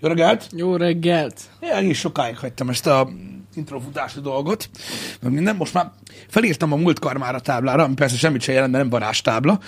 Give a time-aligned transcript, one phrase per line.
[0.00, 0.48] Jó reggelt!
[0.52, 1.40] Jó reggelt!
[1.60, 3.08] Én egész sokáig hagytam ezt a
[3.54, 4.70] introfutási dolgot,
[5.20, 5.56] meg minden.
[5.56, 5.90] Most már
[6.28, 9.60] felírtam a múltkor már a táblára, ami persze semmit sem jelent, mert nem varázstábla,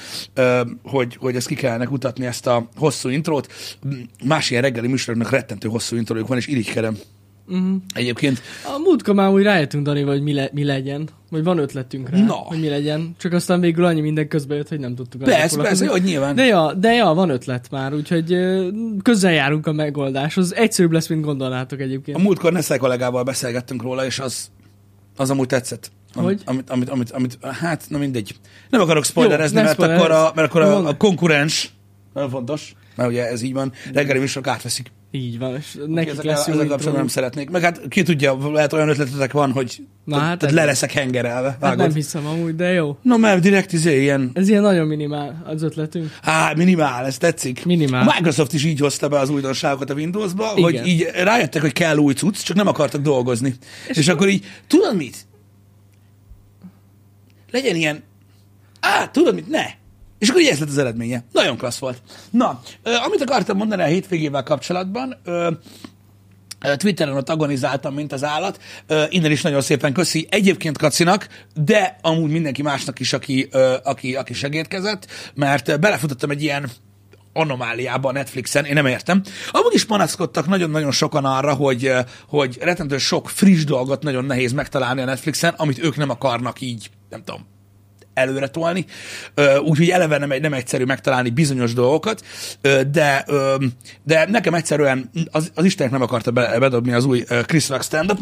[0.82, 3.52] hogy, hogy ezt ki kellene kutatni, ezt a hosszú intrót.
[4.24, 6.96] Más ilyen reggeli műsoroknak rettentő hosszú intrójuk van, és irigykedem.
[7.48, 7.76] Uh-huh.
[7.94, 11.08] Egyébként A múltkor már úgy rájöttünk, Dani, hogy mi, le, mi legyen.
[11.30, 12.32] Vagy van ötletünk rá, Na.
[12.32, 13.14] hogy mi legyen.
[13.18, 15.22] Csak aztán végül annyi minden közbe jött, hogy nem tudtuk.
[15.22, 16.34] persze, persze, hogy nyilván.
[16.34, 18.36] De ja, de ja, van ötlet már, úgyhogy
[19.02, 20.54] közel járunk a megoldáshoz.
[20.54, 22.16] Egyszerűbb lesz, mint gondolnátok egyébként.
[22.16, 24.50] A múltkor Neszel kollégával beszélgettünk róla, és az,
[25.16, 25.90] az amúgy tetszett.
[26.14, 26.40] Amit, Hogy?
[26.44, 28.34] Amit, amit, amit, amit, hát, na mindegy.
[28.70, 31.72] Nem akarok spoilerezni, Jó, mert, akkor a, mert akkor a, a konkurens,
[32.14, 34.90] nagyon fontos, mert ugye ez így van, reggeli műsorok átveszik.
[35.10, 37.50] Így van, és nekik Ezek, lesz ezek jó kapcsolatban nem szeretnék.
[37.50, 41.56] Meg hát ki tudja, lehet olyan ötletetek van, hogy Na hát tehát le leszek hengerelve.
[41.60, 42.96] Hát nem hiszem amúgy, de jó.
[43.02, 46.10] No, mert direkt izé ilyen, Ez ilyen nagyon minimál az ötletünk.
[46.22, 47.64] á, minimál, ez tetszik.
[47.64, 48.08] Minimál.
[48.08, 50.62] A Microsoft is így hozta be az újdonságokat a Windowsba, Igen.
[50.62, 53.54] hogy így rájöttek, hogy kell új cucc, csak nem akartak dolgozni.
[53.88, 55.16] És, és akkor így, tudod mit?
[57.50, 58.02] Legyen ilyen,
[58.80, 59.48] á, tudod mit?
[59.48, 59.64] Ne.
[60.18, 61.24] És akkor így ez lett az eredménye.
[61.32, 62.02] Nagyon klassz volt.
[62.30, 62.60] Na,
[63.04, 65.16] amit akartam mondani a hétvégével kapcsolatban,
[66.76, 68.60] Twitteren ott agonizáltam, mint az állat.
[69.08, 70.26] Innen is nagyon szépen köszi.
[70.30, 73.48] Egyébként Kacinak, de amúgy mindenki másnak is, aki,
[73.82, 76.70] aki, aki segítkezett, mert belefutottam egy ilyen
[77.32, 79.22] anomáliába a Netflixen, én nem értem.
[79.50, 81.92] Amúgy is panaszkodtak nagyon-nagyon sokan arra, hogy,
[82.28, 86.90] hogy rettentő sok friss dolgot nagyon nehéz megtalálni a Netflixen, amit ők nem akarnak így,
[87.10, 87.46] nem tudom,
[88.18, 88.84] előre tolni,
[89.62, 92.24] úgyhogy eleve nem, nem egyszerű megtalálni bizonyos dolgokat,
[92.90, 93.24] de,
[94.02, 98.18] de nekem egyszerűen az, az Istenek nem akarta be, bedobni az új Chris Rock stand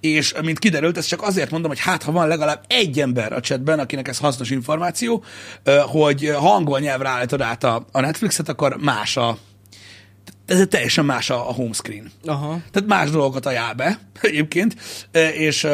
[0.00, 3.40] és mint kiderült, ezt csak azért mondom, hogy hát ha van legalább egy ember a
[3.40, 5.24] chatben, akinek ez hasznos információ,
[5.86, 9.38] hogy ha angol nyelvre állítod át a, a Netflixet, akkor más a
[10.46, 12.10] ez teljesen más a, a home screen.
[12.24, 12.60] Aha.
[12.70, 14.76] Tehát más dolgokat ajánl be egyébként,
[15.34, 15.66] és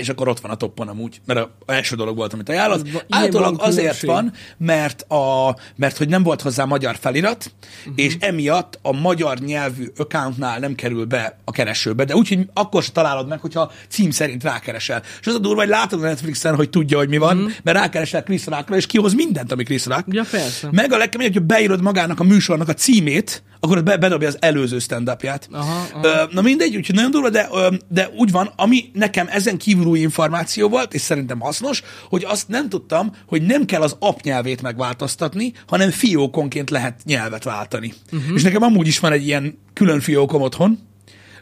[0.00, 2.88] és akkor ott van a toppon amúgy, mert a, első dolog volt, amit ajánlott.
[3.08, 8.04] Általában azért van, mert, a, mert hogy nem volt hozzá magyar felirat, uh-huh.
[8.04, 12.92] és emiatt a magyar nyelvű accountnál nem kerül be a keresőbe, de úgyhogy akkor se
[12.92, 15.02] találod meg, hogyha cím szerint rákeresel.
[15.20, 17.52] És az a durva, hogy látod a Netflixen, hogy tudja, hogy mi van, uh-huh.
[17.62, 20.04] mert rákeresel Chris Rockra, és kihoz mindent, ami Chris Rock.
[20.06, 20.68] Ja, persze.
[20.72, 24.36] Meg a legkeményebb, hogyha beírod magának a műsornak a címét, akkor ott be, bedobja az
[24.40, 26.28] előző stand Aha, aha.
[26.32, 27.48] Na mindegy, úgyhogy nagyon durva, de,
[27.88, 32.48] de úgy van, ami nekem ezen kívül új információ volt, és szerintem hasznos, hogy azt
[32.48, 37.92] nem tudtam, hogy nem kell az app nyelvét megváltoztatni, hanem fiókonként lehet nyelvet váltani.
[38.12, 38.34] Uh-huh.
[38.34, 40.78] És nekem amúgy is van egy ilyen külön fiókom otthon,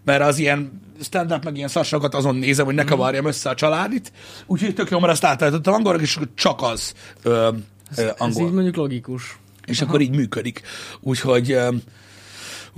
[0.05, 4.13] mert az ilyen stand-up, meg ilyen szarsakat azon nézem, hogy ne kavarjam össze a családit.
[4.47, 6.93] Úgyhogy tök jó, mert azt átállítottam angolra, és csak az
[7.23, 7.31] ö,
[7.97, 9.39] ö, Ez angol így mondjuk logikus.
[9.67, 10.63] és akkor így működik.
[11.01, 11.83] Úgyhogy, öm,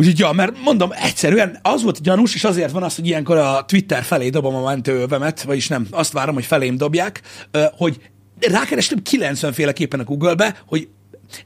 [0.00, 3.64] úgyhogy ja, mert mondom, egyszerűen az volt gyanús, és azért van az, hogy ilyenkor a
[3.64, 7.20] Twitter felé dobom a mentőövemet, vagyis nem, azt várom, hogy felém dobják,
[7.76, 8.00] hogy
[8.40, 10.88] rákerestem 90 féleképpen a Google-be, hogy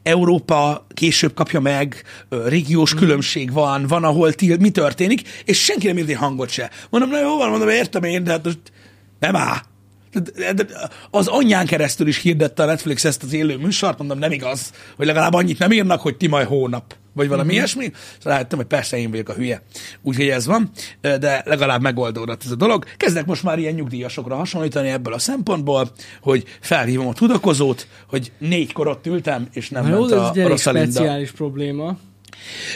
[0.02, 5.96] Európa később kapja meg, régiós különbség van, van, ahol til, mi történik, és senki nem
[5.96, 6.70] egy hangot se.
[6.90, 8.58] Mondom, na jó van, mondom, értem én, de hát most
[9.18, 9.58] nem áll.
[11.10, 15.06] Az anyján keresztül is hirdette a Netflix ezt az élő műsort, mondom, nem igaz, hogy
[15.06, 17.56] legalább annyit nem írnak, hogy ti majd hónap, vagy valami uh-huh.
[17.56, 17.92] ilyesmi.
[18.18, 19.62] Szóval rájöttem, hogy persze én vagyok a hülye.
[20.02, 20.70] Úgyhogy ez van,
[21.00, 22.84] de legalább megoldódott ez a dolog.
[22.96, 28.86] Kezdek most már ilyen nyugdíjasokra hasonlítani ebből a szempontból, hogy felhívom a tudakozót, hogy négykor
[28.86, 30.90] ott ültem, és nem Na jó, ment ez a, egy a Rosalinda.
[30.90, 31.96] speciális probléma.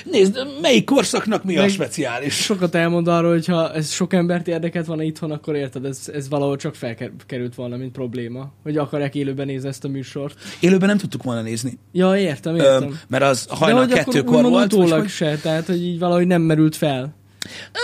[0.05, 2.35] Nézd, melyik korszaknak mi a Meg- speciális?
[2.35, 6.29] Sokat elmond arról, hogy ha ez sok embert érdekelt volna itthon, akkor érted, ez, ez
[6.29, 8.53] valahol csak felkerült volna, mint probléma.
[8.63, 10.39] Hogy akarják élőben nézni ezt a műsort.
[10.61, 12.99] Élőben nem tudtuk volna nézni, Ja, értem, értem.
[13.09, 14.73] mert az De hajnal hogy akkor kettőkor volt.
[14.73, 17.15] utólag hogy- se, tehát hogy így valahogy nem merült fel.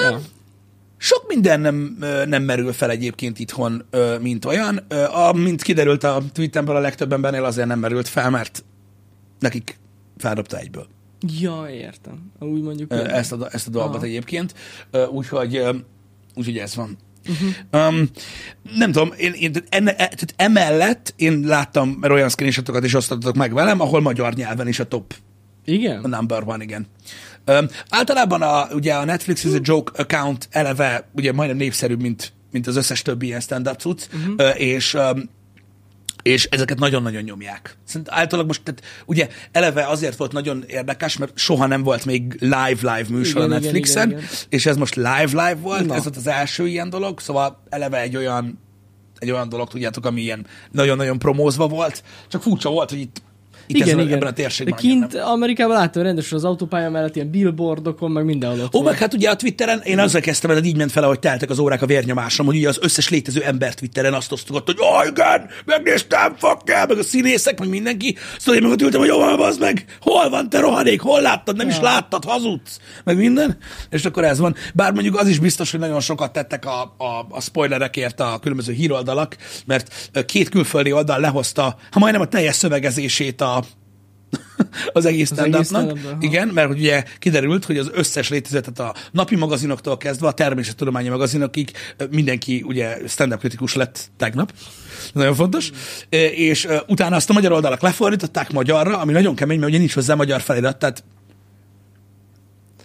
[0.01, 0.21] Ja.
[0.97, 3.85] Sok minden nem, nem merül fel egyébként itthon,
[4.21, 4.81] mint olyan.
[4.89, 8.65] Ö, A, mint kiderült a tweetemből, a legtöbb embernél azért nem merült fel, mert
[9.39, 9.79] nekik
[10.17, 10.87] feldobta egyből
[11.41, 12.33] ja, értem.
[12.39, 12.93] Úgy mondjuk.
[12.93, 13.15] értem.
[13.15, 14.05] ezt a, ezt a dolgot Aha.
[14.05, 14.55] egyébként.
[15.11, 15.62] Úgyhogy,
[16.35, 16.99] úgyhogy ez van.
[17.29, 17.88] Uh-huh.
[17.88, 18.09] Um,
[18.76, 23.55] nem tudom, én, én enne, e- tehát emellett én láttam olyan screenshotokat is osztottatok meg
[23.55, 25.15] velem, ahol magyar nyelven is a top
[25.65, 26.05] Igen?
[26.05, 26.87] a number one, igen.
[27.47, 32.32] Um, általában a, ugye a Netflix is a joke account eleve ugye majdnem népszerűbb, mint,
[32.50, 34.35] mint az összes többi ilyen stand-up cucc, uh-huh.
[34.38, 35.31] uh, és um,
[36.25, 37.76] és ezeket nagyon-nagyon nyomják.
[37.85, 42.37] Szerintem általában most, tehát ugye eleve azért volt nagyon érdekes, mert soha nem volt még
[42.41, 44.31] live-live műsor Igen, a igen, Netflixen, igen, igen.
[44.49, 45.94] és ez most live-live volt, Na.
[45.94, 48.62] ez volt az első ilyen dolog, szóval eleve egy olyan
[49.19, 53.23] egy olyan dolog, tudjátok, ami ilyen nagyon-nagyon promózva volt, csak furcsa volt, hogy itt
[53.66, 54.12] Itt igen, ezen, igen.
[54.12, 54.78] ebben a De térségben.
[54.78, 55.26] annyira kint nem.
[55.26, 59.31] Amerikában láttam rendesen az autópálya mellett ilyen billboardokon, meg mindenhol ott Ó, meg hát ugye
[59.31, 61.87] a Twitteren, én azzal kezdtem el, hogy így ment fel, ahogy teltek az órák a
[61.87, 66.61] vérnyomásom, hogy ugye az összes létező ember Twitteren azt osztogatta, hogy oh, igen, megnéztem, fuck
[66.66, 68.16] yeah, meg a színészek, meg mindenki.
[68.38, 71.56] Szóval én meg ott ültem, hogy van az meg, hol van te rohadék, hol láttad,
[71.56, 71.82] nem is Ja.
[71.82, 73.56] láttad, hazudsz, meg minden.
[73.90, 74.55] És akkor ez van.
[74.75, 78.72] Bár mondjuk az is biztos, hogy nagyon sokat tettek a, a, a spoilerekért a különböző
[78.72, 83.63] híroldalak, mert két külföldi oldal lehozta, ha majdnem a teljes szövegezését a,
[84.93, 86.17] az egész stand ha.
[86.21, 90.32] Igen, mert hogy ugye kiderült, hogy az összes létező, tehát a napi magazinoktól kezdve a
[90.32, 91.71] természettudományi magazinokig
[92.11, 94.53] mindenki ugye stand-up kritikus lett tegnap.
[95.12, 95.71] Nagyon fontos.
[96.09, 99.94] Ö, És utána azt a magyar oldalak lefordították magyarra, ami nagyon kemény, mert ugye nincs
[99.94, 101.05] hozzá magyar felirat, tehát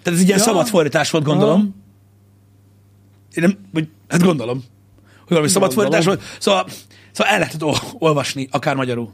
[0.02, 0.44] tehát ez egy ilyen Ja.
[0.46, 1.76] szabad fordítás volt, gondolom.
[3.36, 4.58] Én nem, vagy, hát gondolom,
[5.18, 5.92] hogy valami szabad Gondolom.
[5.92, 6.42] fordítás volt.
[6.42, 6.68] Szóval,
[7.12, 9.14] szóval el lehetett ol- olvasni, akár magyarul.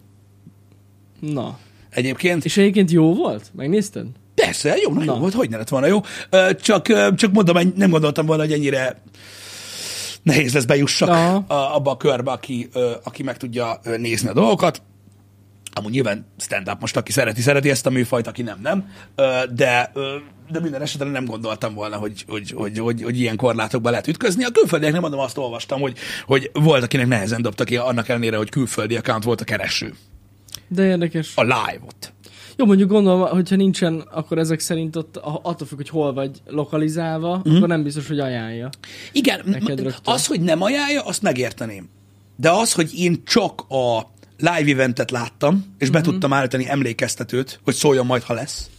[1.19, 1.57] Na.
[1.95, 2.45] Egyébként.
[2.45, 3.51] És egyébként jó volt?
[3.55, 4.05] Megnézted?
[4.35, 5.13] Persze, jó, nagyon Na.
[5.13, 5.99] jó volt, hogy ne lett volna jó.
[6.61, 9.01] Csak, csak mondom, nem gondoltam volna, hogy ennyire
[10.23, 11.35] nehéz lesz bejussak Aha.
[11.47, 12.69] abba a körbe, aki,
[13.03, 14.81] aki meg tudja nézni a dolgokat.
[15.73, 18.89] Amúgy nyilván stand-up most, aki szereti, szereti ezt a műfajt, aki nem, nem.
[19.53, 19.91] De,
[20.51, 24.43] de minden esetre nem gondoltam volna, hogy, hogy, hogy, hogy, hogy ilyen korlátokba lehet ütközni.
[24.43, 28.37] A külföldiek nem mondom, azt olvastam, hogy, hogy volt, akinek nehezen dobta ki, annak ellenére,
[28.37, 29.93] hogy külföldi account volt a kereső.
[30.67, 31.31] De érdekes.
[31.35, 32.13] A live-ot.
[32.57, 37.41] Jó, mondjuk gondolom, hogyha nincsen, akkor ezek szerint ott attól függ, hogy hol vagy lokalizálva,
[37.43, 37.55] Mhm.
[37.55, 38.69] akkor nem biztos, hogy ajánlja.
[39.11, 39.57] Igen,
[40.03, 41.89] az, hogy nem ajánlja, azt megérteném.
[42.35, 43.99] De az, hogy én csak a
[44.37, 46.07] live eventet láttam, és be Mhm.
[46.09, 48.69] tudtam állítani emlékeztetőt, hogy szóljon majd, ha lesz.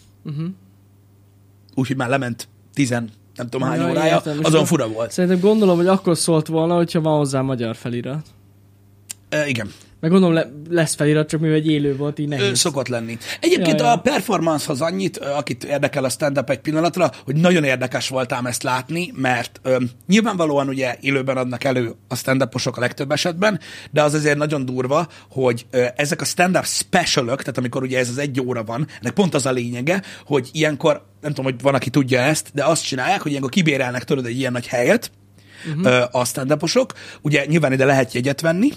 [1.75, 4.33] Úgyhogy már lement tizen, nem tudom hány Ja, órája, értem.
[4.39, 5.11] És azon akkor fura volt.
[5.11, 8.27] Szerintem gondolom, hogy akkor szólt volna, hogyha van hozzá magyar felirat.
[9.29, 9.71] E, igen,
[10.07, 12.59] Meg gondolom le, lesz felirat, csak mivel egy élő volt, így Ö, nehéz.
[12.59, 13.19] szokott lenni.
[13.41, 18.09] Egyébként Ja, a performancehoz annyit, ö, akit érdekel a stand-up egy pillanatra, hogy nagyon érdekes
[18.09, 19.77] voltám ezt látni, mert ö,
[20.07, 23.61] nyilvánvalóan ugye élőben adnak elő a stand a legtöbb esetben,
[23.91, 28.09] de az azért nagyon durva, hogy ö, ezek a stand-up specialok, tehát amikor ugye ez
[28.09, 31.75] az egy óra van, ennek pont az a lényege, hogy ilyenkor, nem tudom, hogy van,
[31.75, 35.11] aki tudja ezt, de azt csinálják, hogy ilyenkor kibérelnek tőled egy ilyen nagy helyet,
[35.75, 36.05] uh-huh.
[36.11, 36.57] a stand
[37.23, 38.73] ugye nyilván ide lehet jegyet venni,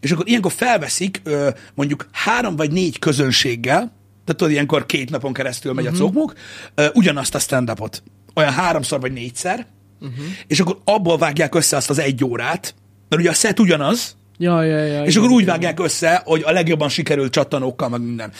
[0.00, 3.76] és akkor ilyenkor felveszik ö, mondjuk három vagy négy közönséggel,
[4.24, 6.00] tehát tudod, ilyenkor két napon keresztül megy uh-huh.
[6.00, 6.34] a cokmuk,
[6.74, 8.02] ö, ugyanazt a stand-upot.
[8.34, 9.66] Olyan háromszor vagy négyszer,
[10.00, 10.24] uh-huh.
[10.46, 12.74] és akkor abból vágják össze azt az egy órát,
[13.08, 15.04] mert ugye a set ugyanaz, Ja, ja, ja.
[15.04, 15.54] és igen, akkor úgy igen.
[15.54, 18.32] vágják össze, hogy a legjobban sikerült csattanókkal, meg minden.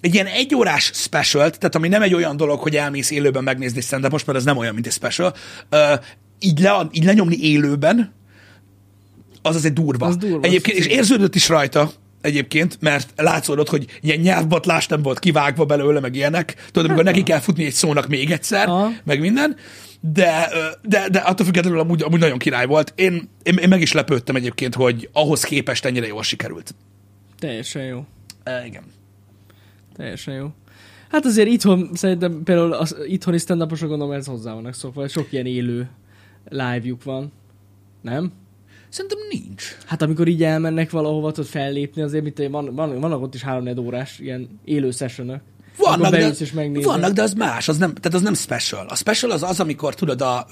[0.00, 4.10] Egy ilyen egyórás special, tehát ami nem egy olyan dolog, hogy elmész élőben megnézni stand
[4.10, 5.34] most, mert ez nem olyan, mint egy special,
[5.70, 5.78] uh,
[6.38, 8.12] így, le, így lenyomni élőben,
[9.42, 10.06] az azért durva.
[10.06, 11.90] Az durva, Egyébként, és érződött is rajta,
[12.20, 16.54] egyébként, mert látszódott, hogy ilyen nyelvbatlás nem volt kivágva belőle, meg ilyenek.
[16.70, 18.90] Tudod, amikor neki kell futni egy szónak még egyszer, Aha.
[19.04, 19.56] meg minden,
[20.00, 20.48] de,
[20.82, 22.92] de, de attól függetlenül amúgy, amúgy nagyon király volt.
[22.96, 26.74] Én, én, én meg is lepődtem egyébként, hogy ahhoz képest ennyire jól sikerült.
[27.38, 28.04] Teljesen jó.
[28.42, 28.82] E, igen.
[29.96, 30.48] Teljesen jó.
[31.10, 35.46] Hát azért itthon, szerintem például az itthoni stand gondolom ez hozzá vannak szokva, sok ilyen
[35.46, 35.90] élő
[36.48, 37.32] live-juk van.
[38.00, 38.32] Nem?
[38.92, 39.76] Szerintem nincs.
[39.86, 43.78] Hát amikor így elmennek valahova, tudod fellépni, azért mit, van, van, vannak ott is 3
[43.78, 45.40] órás ilyen élő sessionök.
[45.76, 46.52] Vannak, de, és
[46.84, 48.86] vannak, de az más, az nem, tehát az nem special.
[48.88, 50.46] A special az az, amikor tudod, a,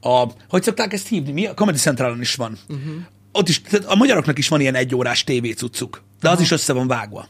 [0.00, 1.46] a hogy szokták ezt hívni, mi?
[1.46, 2.58] A Comedy Centralon is van.
[2.68, 2.94] Uh-huh.
[3.32, 6.86] Ott is, tehát a magyaroknak is van ilyen egyórás tévécuccuk, de az is össze van
[6.86, 7.28] vágva.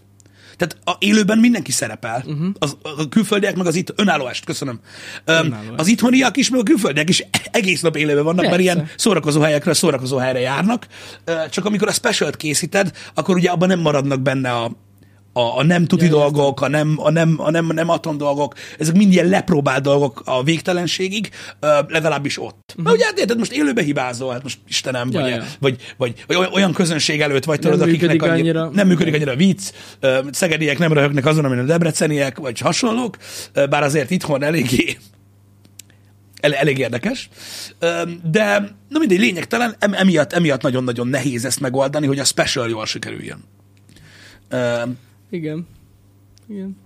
[0.62, 2.22] Tehát a élőben mindenki szerepel.
[2.26, 2.48] Uh-huh.
[2.58, 4.80] Az, a külföldiek meg az itt önálló est, köszönöm.
[5.24, 8.72] Öm, Önálló az itthoniak is, meg a külföldiek is egész nap élőben vannak, mert Persze.
[8.72, 10.86] ilyen szórakozó helyekről szórakozó helyre járnak.
[11.50, 14.70] Csak amikor a specialt készíted, akkor ugye abban nem maradnak benne a,
[15.32, 18.54] a, a nem tuti Ja, dolgok, a nem, a nem, a nem, nem atom dolgok,
[18.78, 21.30] ezek mind ilyen lepróbált dolgok a végtelenségig,
[21.88, 22.64] legalábbis ott.
[22.68, 22.84] Uh-huh.
[22.84, 25.44] Mert ugye hát érted, most élőbe hibázol, hát most Istenem, Ja, vagy, ja.
[25.60, 28.70] vagy, vagy, vagy olyan- közönség előtt vagy, tudod, akiknek annyi, annyira.
[28.72, 29.70] nem működik annyira a vicc,
[30.30, 33.16] szegediek nem röhögnek azon, amin a debreceniek, vagy hasonlók,
[33.70, 34.96] bár azért itthon eléggé
[36.40, 37.28] el, elég érdekes.
[38.30, 42.86] De, na mindegy, lényegtelen, em, emiatt, emiatt nagyon-nagyon nehéz ezt megoldani, hogy a special jól
[42.86, 43.44] sikerüljön.
[45.32, 45.66] Igen.
[46.48, 46.76] Igen.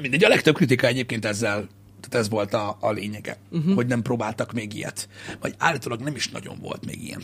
[0.00, 1.68] Mindegy, a legtöbb kritika egyébként ezzel,
[2.00, 3.74] tehát ez volt a, a lényege, uh-huh.
[3.74, 5.08] hogy nem próbáltak még ilyet.
[5.40, 7.22] Vagy állítólag nem is nagyon volt még ilyen.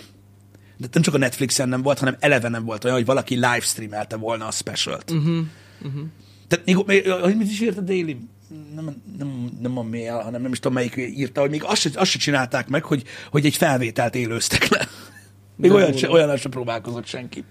[0.77, 4.17] De nem csak a Netflixen nem volt, hanem eleve nem volt olyan, hogy valaki livestreamelte
[4.17, 5.11] volna a specialt.
[5.11, 5.47] Uh-huh.
[5.83, 6.07] Uh-huh.
[6.49, 8.17] Tehát még, még, hogy mit is írt a Daily?
[8.75, 12.11] Nem, nem, nem a mail, hanem nem is tudom melyik írta, hogy még azt azt
[12.11, 14.89] se csinálták meg, hogy, hogy egy felvételt élőztek le.
[15.57, 17.45] Még De olyan, se, olyan sem próbálkozott senki.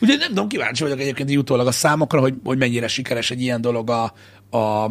[0.00, 3.40] Ugye nem tudom, kíváncsi vagyok egyébként így utólag a számokra, hogy, hogy mennyire sikeres egy
[3.40, 4.12] ilyen dolog a,
[4.56, 4.84] a,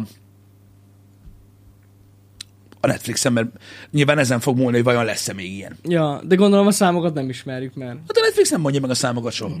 [2.80, 3.48] a Netflixen, mert
[3.90, 5.78] nyilván ezen fog múlni, hogy vajon lesz-e még ilyen.
[5.82, 7.88] Ja, de gondolom a számokat nem ismerjük már.
[7.88, 9.54] Hát a Netflix nem mondja meg a számokat soha.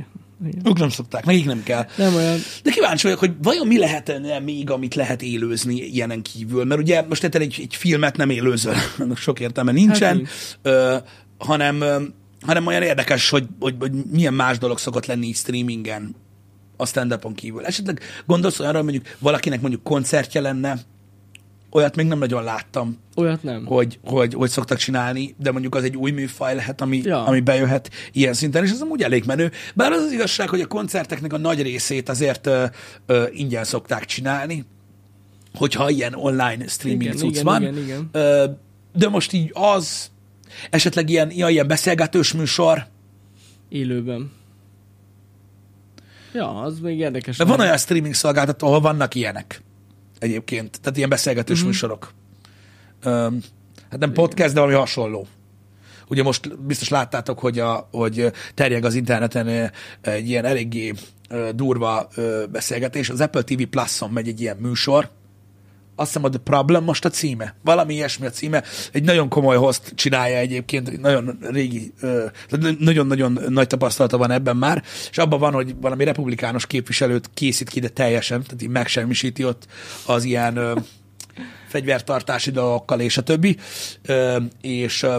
[0.46, 0.60] Igen.
[0.64, 1.86] Ők nem szokták, nekik nem kell.
[1.96, 2.38] Nem olyan.
[2.62, 6.64] De kíváncsi vagyok, hogy vajon mi lehetne még, amit lehet élőzni ilyenen kívül.
[6.64, 8.74] Mert ugye most érted, egy, egy filmet nem élőzöl,
[9.14, 10.96] sok értelme nincsen, Hát ö,
[11.38, 11.82] hanem,
[12.46, 16.14] hanem olyan érdekes, hogy, hogy, hogy milyen más dolog szokott lenni így streamingen
[16.76, 17.64] a stand kívül.
[17.64, 20.78] Esetleg gondolsz olyanra, hogy mondjuk valakinek mondjuk koncertje lenne,
[21.74, 23.66] olyat még nem nagyon láttam, Olyat nem.
[23.66, 27.08] hogy, hogy, hogy szoktak csinálni, de mondjuk az egy új műfaj lehet, ami, ja.
[27.08, 27.24] Ja.
[27.24, 29.50] ami bejöhet ilyen szinten, és ez amúgy elég menő.
[29.74, 32.64] Bár az az igazság, hogy a koncerteknek a nagy részét azért ö,
[33.06, 34.64] ö, ingyen szokták csinálni,
[35.54, 37.62] hogyha ilyen online streaming Igen, cucc igen, van.
[37.62, 38.08] igen, igen.
[38.12, 38.44] Ö,
[38.94, 40.10] de most így az,
[40.70, 42.86] esetleg ilyen, ilyen beszélgetős műsor,
[43.68, 44.32] Élőben.
[46.32, 47.36] Ja, az még érdekes.
[47.36, 49.62] de van olyan streaming szolgáltató, ahol vannak ilyenek
[50.18, 51.68] egyébként, tehát ilyen beszélgetős Mhm.
[51.68, 51.82] uh-huh.
[51.82, 52.12] műsorok.
[53.02, 53.28] Ö,
[53.90, 55.26] hát nem podcast, de valami hasonló.
[56.08, 60.92] Ugye most biztos láttátok, hogy, a, hogy terjeg az interneten egy ilyen eléggé
[61.54, 62.08] durva
[62.50, 63.08] beszélgetés.
[63.10, 65.10] Az Apple TV Plus-on megy egy ilyen műsor,
[65.96, 67.54] azt hiszem a The Problem most a címe.
[67.64, 68.62] Valami ilyesmi a címe.
[68.92, 71.92] Egy nagyon komoly host csinálja egyébként, egy nagyon régi,
[72.78, 77.80] nagyon-nagyon nagy tapasztalata van ebben már, és abban van, hogy valami republikánus képviselőt készít ki,
[77.80, 79.66] de teljesen, tehát így megsemmisíti ott
[80.06, 80.72] az ilyen ö,
[81.68, 83.56] fegyvertartási dolgokkal és a többi,
[84.02, 85.16] ö, és ö,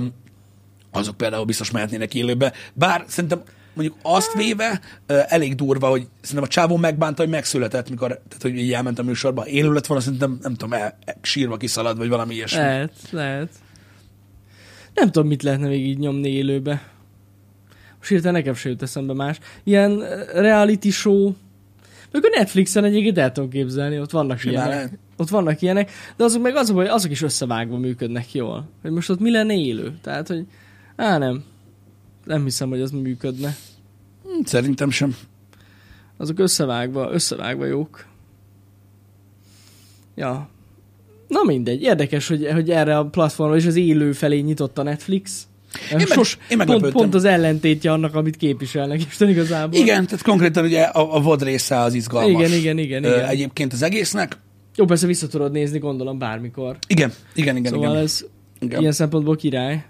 [0.91, 2.53] azok például biztos mehetnének élőbe.
[2.73, 3.41] Bár szerintem
[3.75, 8.57] mondjuk azt véve elég durva, hogy szerintem a csávó megbánta, hogy megszületett, mikor tehát, hogy
[8.57, 9.47] így elment a műsorba.
[9.47, 12.59] Élő lett volna, szerintem nem tudom, el, sírva kiszalad, vagy valami ilyesmi.
[12.59, 13.49] Lehet, lehet.
[14.93, 16.93] Nem tudom, mit lehetne még így nyomni élőbe.
[17.97, 19.39] Most hirtelen nekem se jut eszembe más.
[19.63, 19.99] Ilyen
[20.33, 21.33] reality show,
[22.11, 24.73] meg a Netflixen egyébként el tudom képzelni, ott vannak Simán ilyenek.
[24.73, 24.97] lehet.
[25.17, 28.69] Ott vannak ilyenek, de azok meg az a baj, azok is összevágva működnek jól.
[28.81, 29.93] Hogy most ott mi lenne élő?
[30.01, 30.45] Tehát, hogy
[30.95, 31.43] á nem.
[32.25, 33.55] Nem hiszem, hogy az működne.
[34.23, 35.15] Hm, Szerintem sem.
[36.17, 38.05] Azok összevágva, összevágva jók.
[40.15, 40.49] Ja.
[41.27, 45.47] Na mindegy, érdekes, hogy, hogy erre a platformra is az élő felé nyitott a Netflix.
[45.91, 49.79] Én meg- Sos, én pont, pont az ellentétje annak, amit képviselnek Isten igazából.
[49.79, 52.41] Igen, tehát konkrétan ugye a, a VOD része az izgalmas.
[52.47, 53.27] Igen, igen, igen, Ö, igen.
[53.29, 54.37] Egyébként az egésznek.
[54.75, 56.77] Jó, persze vissza tudod nézni, gondolom, bármikor.
[56.87, 57.71] Igen, igen, igen.
[57.71, 58.03] szóval igen.
[58.03, 58.25] ez
[58.59, 58.79] igen.
[58.79, 59.85] ilyen szempontból király.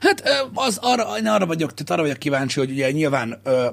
[0.00, 0.22] Hát
[0.54, 3.66] az arra, én arra vagyok, tehát arra vagyok kíváncsi, hogy ugye nyilván ö,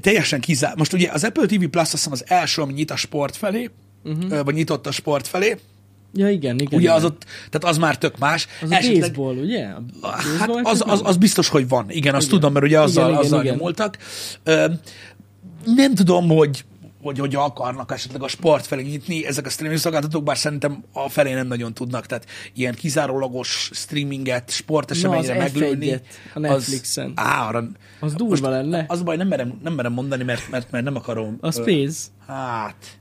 [0.00, 0.76] teljesen kizár.
[0.76, 3.70] Most ugye az Apple TV Plus azt hiszem az első, ami nyit a sport felé,
[4.04, 4.44] uh-huh.
[4.44, 5.56] vagy nyitott a sport felé.
[6.14, 6.66] Ja, igen, igen.
[6.66, 6.94] Ugye igen.
[6.94, 8.46] az ott, tehát az már tök más.
[8.62, 9.66] Az a baseball, ugye?
[10.00, 11.90] A Hát baseball az, az, az biztos, hogy van.
[11.90, 12.38] Igen, azt Igen.
[12.38, 13.54] tudom, mert ugye azzal, Igen, igen, azzal igen.
[13.54, 13.98] nyomultak.
[14.44, 14.66] Ö,
[15.64, 16.64] nem tudom, hogy
[17.02, 21.08] hogy hogy akarnak esetleg a sport felé nyitni ezek a streaming szolgáltatók, bár szerintem a
[21.08, 25.86] felé nem nagyon tudnak, tehát ilyen kizárólagos streaminget, sporteseményre az meglőni.
[25.86, 27.12] F1-et a Netflixen.
[27.16, 27.64] Az, á, arra,
[28.00, 28.84] Az durva lenne.
[28.88, 31.36] Az baj, nem merem, nem merem mondani, mert, mert, mert nem akarom.
[31.40, 32.10] Az ö, pénz.
[32.26, 32.98] Hát,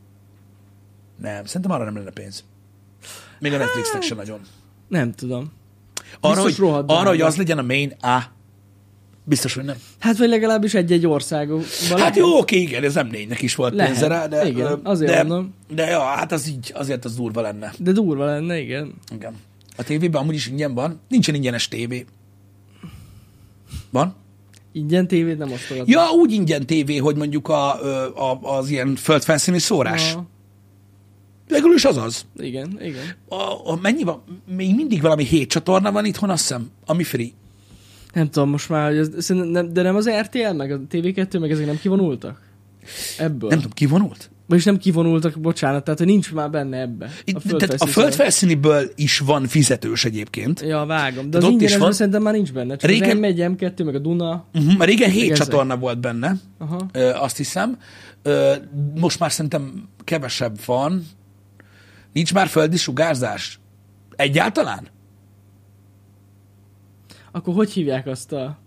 [1.22, 2.44] nem, szerintem arra nem lenne pénz.
[3.40, 4.40] Még a Netflixnek sem nagyon.
[4.88, 5.52] Nem tudom.
[6.20, 8.32] Arra, Biztos hogy, arra, hogy az legyen a main, á,
[9.30, 9.76] biztos, hogy nem.
[10.00, 11.64] Hát, vagy legalábbis egy-egy országban.
[11.98, 13.08] Hát jó, oké, igen, ez m
[13.40, 15.54] is volt Lehet, pénze rá, de, igen, azért de, mondom.
[15.74, 17.74] de ja, hát az így, azért az durva lenne.
[17.80, 18.94] De durva lenne, igen.
[19.14, 19.34] Igen.
[19.78, 21.00] A tévében amúgy is ingyen van.
[21.10, 22.06] Nincsen ingyenes tévé.
[23.90, 24.16] Van?
[24.72, 25.88] Ingyen tévét nem osztogatnak.
[25.96, 27.74] Ja, úgy ingyen tévé, hogy mondjuk a,
[28.32, 30.12] a, az ilyen földfelszíni szórás.
[30.14, 30.28] Ja,
[31.48, 32.26] Végül is az az.
[32.38, 33.16] igen, igen.
[33.30, 34.24] A, a, mennyi van?
[34.56, 37.28] Még mindig valami hét csatorna van itthon, azt hiszem, ami free.
[38.14, 41.52] Nem tudom most már, hogy szerintem nem, de nem az RTL, meg a TV2, meg
[41.52, 42.42] ezek nem kivonultak?
[43.18, 43.50] Ebből.
[43.50, 44.30] Nem tudom, kivonult?
[44.48, 47.10] Vagyis nem kivonultak, bocsánat, tehát hogy nincs már benne ebbe.
[47.24, 50.62] Itt, tehát a földfelszíniből is van fizetős egyébként.
[50.62, 51.30] Ja, vágom.
[51.30, 51.92] De Tehát az ott is van.
[51.92, 52.76] szerintem már nincs benne.
[52.76, 54.46] Csak Régen- az M1, M2, meg a Duna.
[54.54, 55.46] Uh-huh, mert régen hét ezek.
[55.46, 56.86] csatorna volt benne, Aha.
[56.92, 57.78] ö, azt hiszem.
[58.22, 58.54] Ö,
[59.00, 61.06] most már szerintem kevesebb van.
[62.14, 63.60] Nincs már földi sugárzás?
[64.16, 64.88] Egyáltalán?
[67.32, 68.58] Akkor hogy hívják azt a...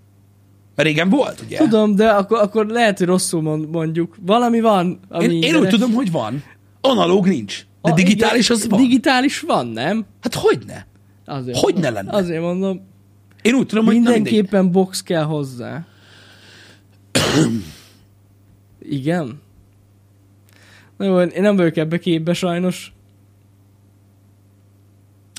[0.77, 1.57] Régen volt, ugye?
[1.57, 4.17] Tudom, de akkor, akkor lehet, hogy rosszul mond, mondjuk.
[4.21, 6.43] Valami van, ami én, én úgy tudom, hogy van.
[6.81, 7.67] Analóg nincs.
[7.83, 8.81] De A- digitális igen, az van.
[8.81, 10.05] Digitális van, nem?
[10.21, 10.85] hát hogy ne?
[11.35, 12.13] Azért Hogy ne lenne?
[12.13, 12.81] Azért mondom,
[13.43, 14.23] Én úgy tudom, hogy na mindegy.
[14.23, 15.87] mindenképpen box kell hozzá.
[18.79, 19.41] Igen?
[20.97, 22.93] Na jó, én nem vagyok ebbe képbe sajnos.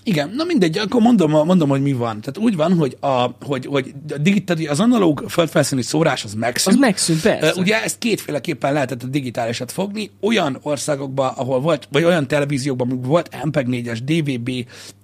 [0.03, 2.21] Igen, na mindegy, akkor mondom, mondom, hogy mi van.
[2.21, 6.75] Tehát úgy van, hogy, a, hogy, hogy a digit, az analóg földfelszíni szórás az megszűnt.
[6.75, 7.53] Az megszűnt, persze.
[7.59, 10.11] Ugye ezt kétféleképpen lehetett a digitálisat fogni.
[10.21, 14.51] Olyan országokban, ahol volt, vagy olyan televíziókban, amikor volt MPEG 4-es DVB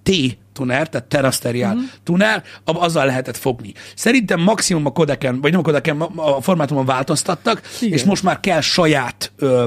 [0.02, 1.82] T tuner, tehát teraszteriál Mhm.
[1.82, 1.98] uh-huh.
[2.04, 3.72] tuner, ab- azzal lehetett fogni.
[3.94, 7.92] Szerintem maximum a kodeken, vagy nem a kodeken, a formátumon változtattak, Igen.
[7.98, 9.64] és most már kell saját ö,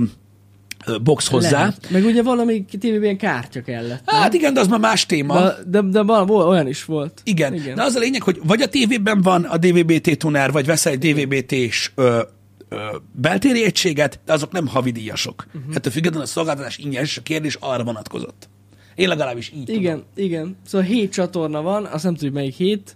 [1.04, 1.60] box hozzá.
[1.60, 1.90] Lehet.
[1.90, 4.02] Meg ugye valami tévében kártya kellett.
[4.06, 5.40] Hát igen, de az már más téma.
[5.42, 7.22] De, de, de val- olyan is volt.
[7.24, 7.54] Igen.
[7.54, 7.64] Igen.
[7.64, 7.76] Igen.
[7.76, 11.14] De az a lényeg, hogy vagy a tévében van a DVB-T tuner, vagy veszel egy
[11.14, 12.22] DVB-T-s ö,
[12.70, 12.78] ö,
[13.12, 15.46] beltéri egységet, de azok nem havidíjasok.
[15.48, 15.76] Uh-huh.
[15.76, 18.50] Ettől függetlenül a szolgáltatás ingyenes, és a kérdés arra vonatkozott.
[18.96, 19.82] Én legalábbis így tudom.
[19.82, 20.58] Igen, igen.
[20.66, 22.96] Szóval hét csatorna van, azt nem tudjuk melyik hét,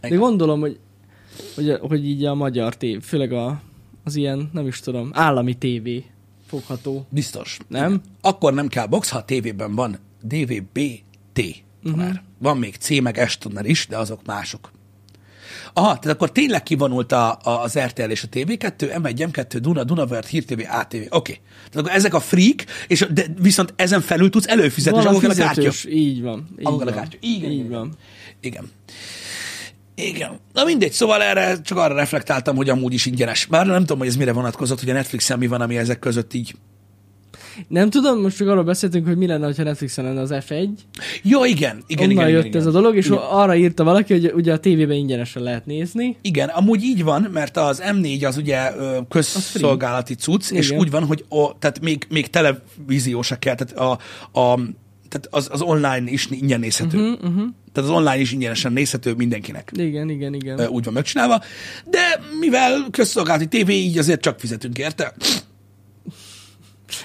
[0.00, 0.18] de Igen.
[0.20, 0.78] gondolom, hogy,
[1.54, 3.60] hogy, hogy így a magyar tév, főleg a,
[4.04, 6.04] az ilyen, nem is tudom, állami tévé
[6.60, 7.06] fogható.
[7.08, 7.58] Biztos.
[7.68, 8.00] Nem?
[8.20, 11.62] Akkor nem kell box, ha a tévében van DVB-T tuner.
[11.82, 12.00] Mhm.
[12.00, 12.16] Uh-huh.
[12.38, 14.70] Van még C meg S tuner is, de azok mások.
[15.72, 19.84] Aha, tehát akkor tényleg kivonult a, a, az RTL és a TV2, M1, M2, Duna,
[19.84, 20.96] Dunavert, Hír TV, ATV.
[20.96, 21.06] Oké.
[21.10, 21.40] Okay.
[21.70, 25.16] Tehát akkor ezek a freak, és, de viszont ezen felül tudsz előfizetni, és Van a
[25.16, 25.88] akkor kell a kártya.
[25.88, 26.48] így van.
[26.58, 26.94] Így kell a van.
[26.94, 27.18] kártya.
[27.20, 27.70] Igen, így igen.
[27.70, 27.92] van.
[28.40, 28.52] Igen.
[28.52, 28.70] Igen.
[30.52, 33.46] Na mindegy, szóval erre csak arra reflektáltam, hogy amúgy is ingyenes.
[33.46, 36.34] Már nem tudom, hogy ez mire vonatkozott, hogy a Netflixen mi van, ami ezek között
[36.34, 36.54] így.
[37.68, 40.68] Nem tudom, most csak arról beszéltünk, hogy mi lenne, ha Netflixen lenne az F1.
[41.22, 41.82] Jó, igen.
[41.86, 42.76] Igen, Onnan igen, jött igen, ez igen.
[42.76, 43.18] a dolog, és Igen.
[43.18, 46.16] arra írta valaki, hogy ugye a tévében ingyenesen lehet nézni.
[46.22, 48.72] Igen, amúgy így van, mert az M4 az ugye
[49.08, 50.78] közszolgálati cucc, és Igen.
[50.78, 53.98] úgy van, hogy o, tehát még, még televíziósak kell, tehát, a,
[54.40, 54.60] a,
[55.20, 56.98] tehát az, az online is ingyen nézhető.
[56.98, 57.48] Uh-huh, uh-huh.
[57.72, 59.70] Tehát az online is ingyenesen nézhető mindenkinek.
[59.74, 60.66] Igen, igen, igen.
[60.66, 61.42] Úgy van megcsinálva,
[61.84, 65.14] de mivel közszolgálati tévé, így azért csak fizetünk érte.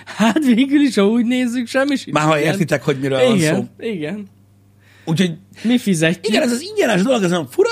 [0.06, 2.16] Hát végül is, ha úgy nézzük, semmi sincs.
[2.16, 3.86] Már ha értitek, hogy miről van Igen, szó.
[3.86, 4.28] igen.
[5.06, 6.28] Úgyhogy Mi fizetjük.
[6.28, 7.70] igen, ez az ingyenes dolog, ez olyan fura.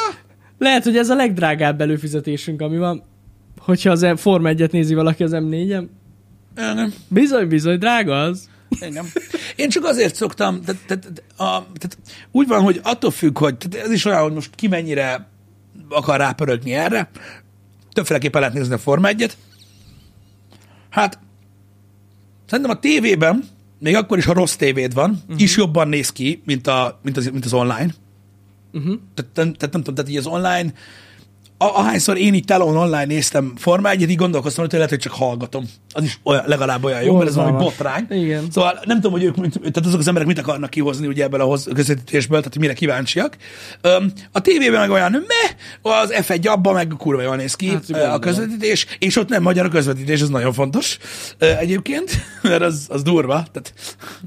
[0.57, 3.03] Lehet, hogy ez a legdrágább előfizetésünk, ami van.
[3.57, 5.83] Hogyha az Forma 1-et nézi valaki az M4-en.
[6.57, 6.93] Igen.
[7.07, 8.48] Bizony, bizony, drága az.
[8.69, 9.05] Igen.
[9.55, 11.45] Én csak azért szoktam, tehát, tehát, a,
[11.77, 11.97] tehát
[12.31, 15.27] úgy van, hogy attól függ, hogy tehát ez is olyan, hogy most ki mennyire
[15.89, 17.09] akar rápörögni erre.
[17.93, 19.35] Többféleképpen lehet nézni a Forma 1
[20.89, 21.19] Hát,
[22.45, 23.43] szerintem a tévében,
[23.79, 25.41] még akkor is, ha rossz tévéd van, uh-huh.
[25.41, 27.93] is jobban néz ki, mint, a, mint, az, mint az online.
[28.73, 28.99] Uh-huh.
[29.13, 30.73] Tehát, tehát, nem tudom, tehát így az online,
[31.61, 35.65] ahányszor én így telón online néztem Forma 1 így gondolkoztam, hogy lehet, hogy csak hallgatom.
[35.91, 38.07] Az is olyan, legalább olyan jó, mert ez valami botrány.
[38.09, 38.47] Igen.
[38.51, 41.59] Szóval nem tudom, hogy ők, tehát azok az emberek mit akarnak kihozni ugye ebből a
[41.73, 43.37] közvetítésből, tehát hogy mire kíváncsiak.
[44.31, 48.19] A tévében meg olyan, me, az F1 abban meg kurva jól néz ki Hát, a
[48.19, 50.97] közvetítés, és ott nem magyar a közvetítés, ez nagyon fontos
[51.37, 53.73] egyébként, mert az, az durva, tehát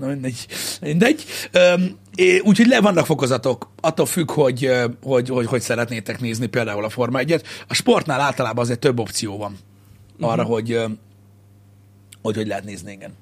[0.01, 0.47] na mindegy.
[0.81, 1.25] mindegy.
[2.43, 4.71] Úgyhogy le vannak fokozatok, attól függ, hogy
[5.03, 7.33] hogy, hogy, hogy szeretnétek nézni például a Forma 1
[7.69, 9.57] A sportnál általában azért több opció van
[10.21, 10.53] arra, Mhm.
[10.53, 10.81] hogy,
[12.23, 13.13] hogy hogy lehet nézni, igen.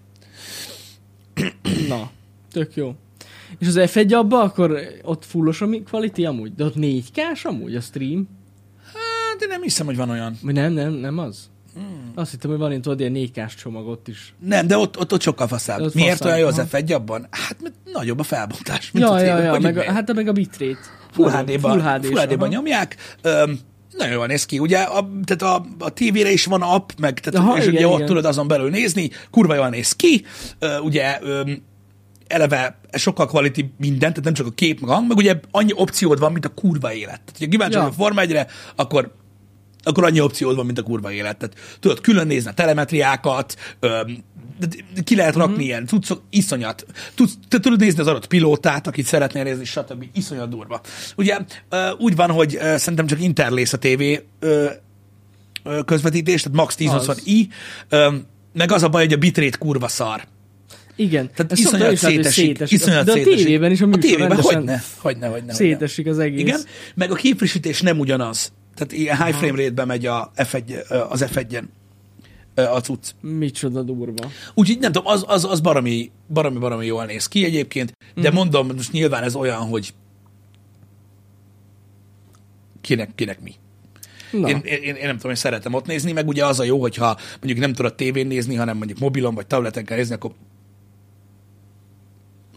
[1.89, 2.11] Na,
[2.53, 2.95] tök jó.
[3.59, 6.55] És az F1 abba, akkor ott fullos a mi- quality amúgy?
[6.55, 8.29] De ott 4K-s amúgy a stream?
[8.85, 10.39] Hát én nem hiszem, hogy van olyan.
[10.43, 11.51] Nem, nem, nem az?
[11.75, 12.13] Hmm.
[12.15, 14.35] Azt hittem, hogy van itt tudod, ilyen 4K-s csomag ott is.
[14.39, 15.81] Nem, de ott, ott, ott sokkal faszább.
[15.81, 16.69] Ott Miért faszább, olyan jó az.
[16.73, 17.27] F1 abban?
[17.31, 20.33] Hát mert nagyobb a felbontás, mint Ja, a ja, ja, meg a, hát meg a
[20.33, 20.79] bitrate.
[21.13, 22.47] Full HD-ban, HD-ban aha.
[22.47, 22.97] nyomják.
[23.23, 23.59] Öm,
[23.99, 24.59] nagyon jól néz ki.
[24.59, 27.87] Ugye, a, tehát a, a tévére is van app, meg, tehát, Aha, és igen, ugye
[27.87, 28.07] ott igen.
[28.07, 30.25] tudod azon belül nézni, kurva jól néz ki.
[30.59, 31.63] Ö, ugye, öm,
[32.27, 35.73] eleve sokkal quality minden, tehát nem csak a kép, meg a hang, meg ugye annyi
[35.75, 37.21] opciód van, mint a kurva élet.
[37.25, 37.85] Tehát, hogyha kíváncsi Ja.
[37.85, 38.39] a Forma 1
[38.77, 39.15] akkor
[39.83, 41.37] akkor annyi opciód van, mint a kurva élet.
[41.37, 44.25] Tehát tudod külön nézni a telemetriákat, öm,
[45.05, 45.63] ki lehet rakni mm-hmm.
[45.63, 46.87] ilyen cuccok, iszonyat.
[47.15, 50.05] Tudsz, te tudod nézni az adott pilótát, akit szeretnél nézni, stb.
[50.13, 50.81] Iszonyat durva.
[51.17, 51.39] Ugye
[51.99, 54.25] úgy van, hogy szerintem csak interlész a tévé
[55.85, 57.47] közvetítés, tehát max 1080i,
[57.89, 58.15] ö,
[58.53, 60.23] meg az a baj, hogy a bitrate kurva szar.
[60.97, 61.31] Igen.
[61.35, 62.45] Tehát szoktam iszonyat szétesik.
[62.45, 62.79] szétesik.
[62.79, 63.45] Iszonyat De a szétesik.
[63.45, 65.53] tévében is a A műsor tévében rendesen hogyne, hogyne, hogyne, hogyne.
[65.53, 66.41] szétesik az egész.
[66.41, 66.61] Igen,
[66.95, 68.53] meg a képfrissítés nem ugyanaz.
[68.81, 71.65] Tehát ilyen high frame rate-ben megy a F1, ö, az F1-en
[72.55, 73.11] ö, a cucc.
[73.21, 74.31] Micsoda durva.
[74.55, 78.37] Úgyhogy nem tudom, az, az, az baromi, baromi, baromi jól néz ki egyébként, de Mhm.
[78.37, 79.95] mondom, most nyilván ez olyan, hogy
[82.81, 83.55] kinek, kinek mi.
[84.33, 86.81] Na, Én, én, én, nem tudom, én szeretem ott nézni, meg ugye az a jó,
[86.81, 90.31] hogyha mondjuk nem tudod tévén nézni, hanem mondjuk mobilon vagy tableten kell nézni, akkor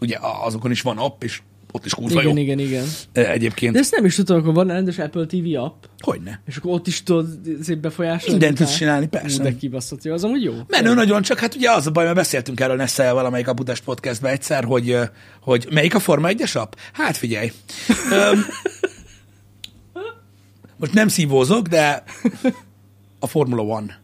[0.00, 1.42] ugye azokon is van app, és
[1.76, 2.42] ott is kurva Igen, jó.
[2.42, 2.84] igen, igen.
[3.12, 3.72] Ö, Egyébként.
[3.72, 6.40] De ezt nem is tudom, akkor van rendes Apple TV app, Hogyne.
[6.46, 7.26] és akkor ott is tudod
[7.62, 8.30] szép befolyásolni.
[8.32, 9.42] Mindent tudsz csinálni, persze.
[9.42, 10.52] De kibaszott jó, az amúgy jó.
[10.68, 13.84] Menő nagyon, csak hát ugye az a baj, mert beszéltünk erről Nessel valamelyik a Budapest
[13.84, 14.96] podcastben egyszer, hogy,
[15.40, 16.72] hogy melyik a Forma 1-es app?
[16.92, 17.52] Hát figyelj.
[20.76, 22.02] Most nem szívózok, de
[23.18, 23.98] a Formula One.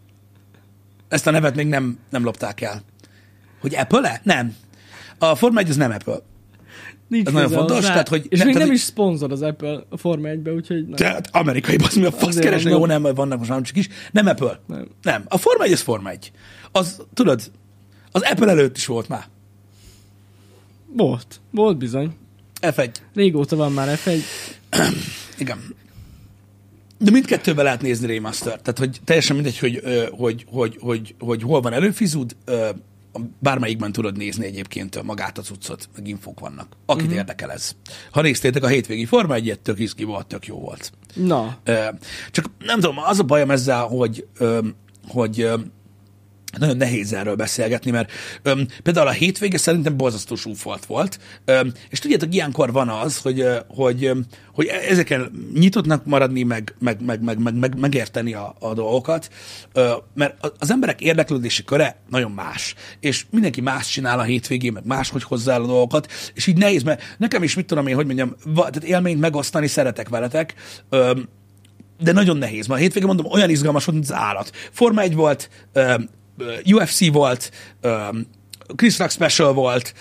[1.09, 2.83] Ezt a nevet még nem, nem lopták el.
[3.61, 4.21] Hogy Apple-e?
[4.25, 4.55] Nem.
[5.19, 6.19] A Forma 1 az nem Apple.
[7.11, 9.43] Nincs Ez nagyon fontos, tehát, hogy- És ne- még tehát, nem hogy- is szponzor az
[9.43, 10.97] Apple a Forma 1-be, úgyhogy nem.
[10.97, 13.89] Tehát amerikai, az mi a fasz Azért keresne, jó, nem, vannak most már csak is.
[14.13, 14.61] Nem Apple.
[14.67, 14.89] Nem.
[15.03, 15.25] nem.
[15.29, 16.33] A Forma 1 az Forma 1.
[16.73, 17.51] Az, tudod,
[18.13, 19.25] az Apple előtt is volt már.
[20.97, 21.41] Volt.
[21.51, 22.15] Volt bizony.
[22.61, 22.91] F1.
[23.15, 24.19] Régóta van már F1.
[25.39, 25.59] Igen.
[26.99, 28.61] De mindkettőben lehet nézni remaster.
[28.61, 32.37] Tehát, hogy teljesen mindegy, hogy, ö, hogy, hogy, hogy, hogy hol van előfizud,
[33.39, 36.77] bármelyikben tudod nézni egyébként magát a cuccot, meg infók vannak.
[36.87, 37.19] Akit uh-huh.
[37.19, 37.77] érdekel ez.
[38.11, 40.93] Ha néztétek a hétvégi Forma 1 tök izgi volt, tök jó volt.
[41.15, 41.59] Na,
[42.31, 44.27] Csak nem tudom, az a bajom ezzel, hogy,
[45.09, 45.49] hogy
[46.59, 51.99] nagyon nehéz erről beszélgetni, mert öm, például a hétvége szerintem borzasztó zsúfolt volt, öm, és
[51.99, 57.39] tudjátok, ilyenkor van az, hogy, hogy, öm, hogy ezeken nyitottnak maradni, meg, meg, meg, meg,
[57.39, 59.31] meg, meg megérteni a, a dolgokat,
[59.73, 64.87] ö, mert az emberek érdeklődési köre nagyon más, és mindenki más csinál a hétvégén, meg
[64.87, 68.37] máshogy hozzááll a dolgokat, és így nehéz, mert nekem is mit tudom én, hogy mondjam,
[68.45, 70.55] va, tehát élményt megosztani szeretek veletek,
[70.89, 71.29] öm,
[72.01, 72.67] de nagyon nehéz.
[72.67, 74.51] Ma a hétvégén mondom, olyan izgalmas volt, mint az állat.
[74.71, 75.51] Forma 1 volt,
[76.65, 77.51] UFC volt,
[78.77, 79.95] Chris Rock Special volt,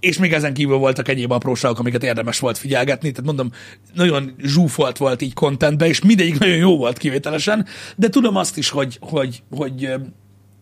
[0.00, 3.10] és még ezen kívül voltak egyéb apróságok, amiket érdemes volt figyelgetni.
[3.10, 3.52] Tehát mondom,
[3.94, 8.68] nagyon zsúfolt volt így contentben, és mindegyik nagyon jó volt kivételesen, de tudom azt is,
[8.70, 9.88] hogy, hogy, hogy,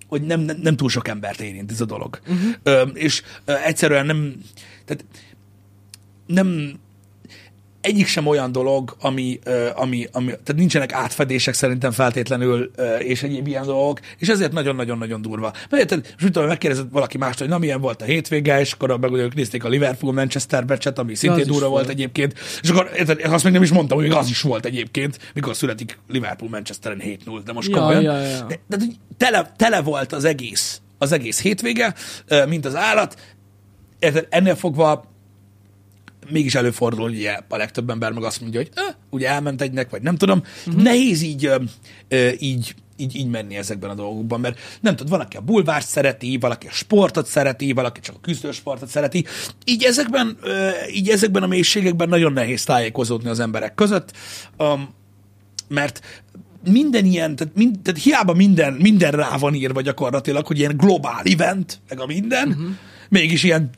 [0.08, 2.20] hogy nem, nem, nem túl sok embert érint ez a dolog.
[2.28, 2.90] Uh-huh.
[2.94, 4.34] És egyszerűen nem,
[4.84, 5.04] tehát
[6.26, 6.80] nem,
[7.82, 9.38] egyik sem olyan dolog, ami,
[9.74, 15.52] ami, ami, tehát nincsenek átfedések szerintem feltétlenül, és egyéb ilyen dolgok, és ezért nagyon-nagyon-nagyon durva.
[15.70, 18.98] Mert érted, és tudom, megkérdezett valaki mást, hogy na milyen volt a hétvége, és akkor
[18.98, 23.44] meg ők nézték a Liverpool-Manchester meccset, ami szintén durva volt egyébként, és akkor érted, azt
[23.44, 27.68] még nem is mondtam, hogy az is volt egyébként, mikor születik Liverpool-Manchesteren 7-0, de most
[27.68, 28.02] Ja, komolyan.
[28.02, 28.46] ja, ja.
[28.46, 28.84] De, de,
[29.16, 31.94] tele, tele volt az egész, az egész hétvége,
[32.48, 33.16] mint az állat,
[33.98, 35.11] érted, ennél fogva
[36.30, 40.02] mégis előfordul, hogy a legtöbb ember meg azt mondja, hogy eh, ugye elment egynek, vagy
[40.02, 40.42] nem tudom.
[40.66, 40.82] Uh-huh.
[40.82, 41.50] Nehéz így,
[42.38, 46.38] így, így, így menni ezekben a dolgokban, mert nem tudod, van, aki a bulvárt szereti,
[46.40, 49.24] valaki a sportot szereti, valaki csak a küzdősportot szereti.
[49.64, 50.38] Így ezekben,
[50.92, 54.12] így ezekben a mélységekben nagyon nehéz tájékozódni az emberek között,
[54.58, 54.88] um,
[55.68, 56.22] mert
[56.70, 61.22] minden ilyen, tehát, mind, tehát hiába minden, minden rá van írva gyakorlatilag, hogy ilyen globál
[61.24, 62.66] event, meg a minden, uh-huh.
[63.08, 63.70] mégis ilyen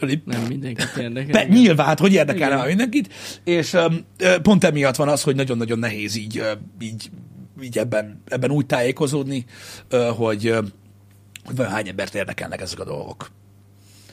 [0.00, 1.42] tudod, nem mindenkit érdekel.
[1.42, 1.58] Igen.
[1.58, 3.12] nyilván, hát hogy érdekelne már mindenkit,
[3.44, 4.06] és um,
[4.42, 6.42] pont emiatt van az, hogy nagyon-nagyon nehéz így,
[6.80, 7.10] így,
[7.62, 9.44] így ebben, ebben úgy tájékozódni,
[10.16, 10.54] hogy,
[11.44, 13.30] hogy vajon hány embert érdekelnek ezek a dolgok.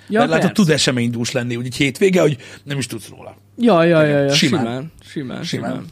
[0.10, 3.38] Ja, Mert látod, tud eseménydús lenni, úgy egy hétvége, hogy nem is tudsz róla.
[3.58, 4.34] Ja, ja, ja, ja.
[4.34, 4.64] Simán.
[4.66, 4.92] Simán.
[5.04, 5.44] Simán.
[5.44, 5.86] Simán.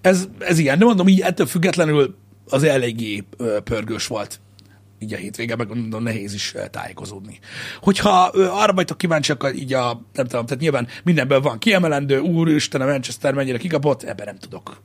[0.00, 2.16] Ez, ez ilyen, de mondom, így ettől függetlenül
[2.48, 3.24] az eléggé
[3.64, 4.40] pörgős volt
[4.98, 7.38] így a hétvége, meg mondom, nehéz is ö, tájékozódni.
[7.80, 12.80] Hogyha ö, arra vagytok kíváncsiak, így a, nem tudom, tehát nyilván mindenből van kiemelendő, úristen,
[12.80, 14.82] a Manchester mennyire kikapott, ebben nem tudok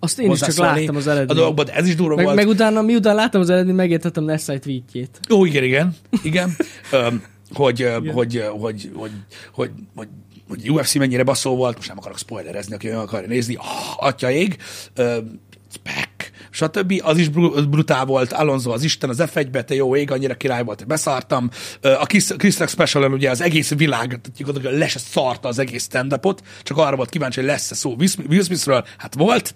[0.00, 1.38] Azt én is csak láttam az A eredményt.
[1.38, 2.36] dolgokban, de ez is durva Meg, volt.
[2.36, 5.20] meg utána, miután láttam az eredményt, megértettem Nessai tweetjét.
[5.30, 6.56] Ó, igen, igen, igen.
[6.92, 9.10] Öm, hogy, ö, hogy, hogy, hogy,
[9.52, 10.08] hogy, hogy,
[10.48, 14.30] hogy UFC mennyire baszó volt, most nem akarok spoilerezni, aki meg akarja nézni, oh, atya
[14.30, 14.56] ég,
[15.74, 16.10] Speck,
[16.52, 17.00] stb.
[17.02, 20.64] Az is bru- brutál volt, Alonso az Isten, az F1-be, te jó ég, annyira király
[20.64, 21.50] volt, beszartam.
[21.82, 22.06] A
[22.38, 26.20] Rock special ugye az egész világ, gyakorlatilag le se szarta az egész stand
[26.62, 27.96] csak arra volt kíváncsi, hogy lesz-e szó
[28.28, 29.54] Will Smithről, hát volt,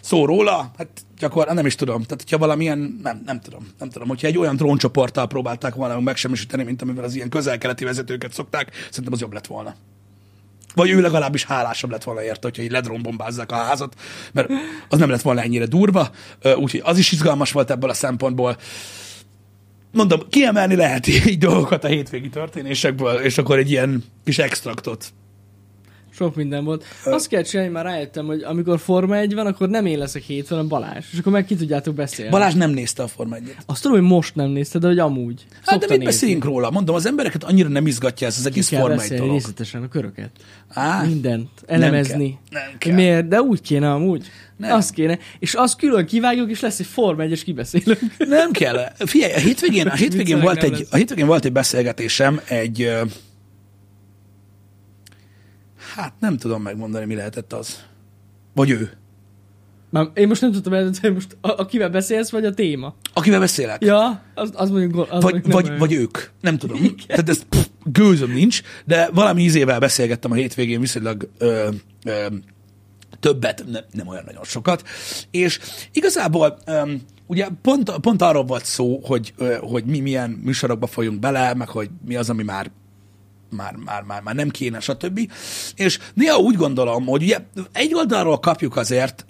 [0.00, 2.02] szó róla, hát gyakorlatilag nem is tudom.
[2.02, 6.62] Tehát, hogyha valamilyen, nem, nem tudom, nem tudom, hogyha egy olyan dróncsoporttal próbálták volna megsemmisíteni,
[6.62, 9.74] mint amivel az ilyen közel-keleti vezetőket szokták, szerintem az jobb lett volna.
[10.74, 13.94] Vagy ő legalábbis hálásabb lett volna érte, hogyha így ledrónbombázzák a házat,
[14.32, 14.50] mert
[14.88, 16.10] az nem lett volna ennyire durva,
[16.56, 18.56] úgyhogy az is izgalmas volt ebből a szempontból.
[19.92, 25.12] Mondom, kiemelni lehet így dolgokat a hétvégi történésekből, és akkor egy ilyen kis extraktot.
[26.16, 26.84] Sok minden volt.
[27.04, 30.48] Azt kell csinálni, már rájöttem, hogy amikor Forma 1 van, akkor nem én leszek hétfőn,
[30.58, 31.04] hanem Balázs.
[31.12, 32.30] És akkor meg ki tudjátok beszélni.
[32.30, 35.44] Balázs nem nézte a Forma 1 Azt tudom, hogy most nem nézted, de hogy amúgy.
[35.50, 36.04] Hát Szokta de mit nézni.
[36.04, 36.70] beszéljünk róla?
[36.70, 39.40] Mondom, az embereket annyira nem izgatja ez az Ki egész kell Forma 1 beszélni dolog.
[39.40, 40.30] részletesen a köröket.
[40.68, 41.48] Á, Mindent.
[41.66, 42.38] Elemezni.
[42.50, 42.60] kell.
[42.62, 42.94] Nem kell.
[42.94, 43.28] Miért?
[43.28, 44.26] De úgy kéne amúgy.
[44.56, 44.72] Nem.
[44.72, 45.18] Azt kéne.
[45.38, 48.00] És azt külön kivágjuk, és lesz egy Forma 1-es kibeszélőnk.
[48.18, 48.92] Nem kell.
[48.98, 50.88] Figyelj, a hétvégén, a hétvégén, volt nem egy, lesz.
[50.92, 52.90] a hétvégén volt egy beszélgetésem egy,
[55.96, 57.84] Hát nem tudom megmondani, mi lehetett az.
[58.54, 58.90] Vagy ő.
[59.90, 62.94] Már én most nem tudtam eldönteni, hogy most a, akivel beszélsz, vagy a téma.
[63.12, 63.84] Akivel beszélek.
[63.84, 65.06] Ja, az, az mondjuk...
[65.10, 65.78] Az vagy, mondjuk vagy, olyan.
[65.78, 66.18] vagy ők.
[66.40, 66.78] Nem tudom.
[67.06, 71.68] Tehát ez pff, gőzöm nincs, de valami ízével beszélgettem a hétvégén viszonylag ö,
[72.04, 72.26] ö,
[73.20, 74.88] többet, ne, nem olyan nagyon sokat,
[75.30, 75.60] és
[75.92, 76.92] igazából ö,
[77.26, 81.90] ugye pont, pont arról volt szó, hogy, hogy mi milyen műsorokba folyunk bele, meg hogy
[82.06, 82.70] mi az, ami már
[83.56, 85.30] már, már, már, már nem kéne, stb.
[85.74, 87.38] És néha úgy gondolom, hogy ugye
[87.72, 89.24] egy oldalról kapjuk azért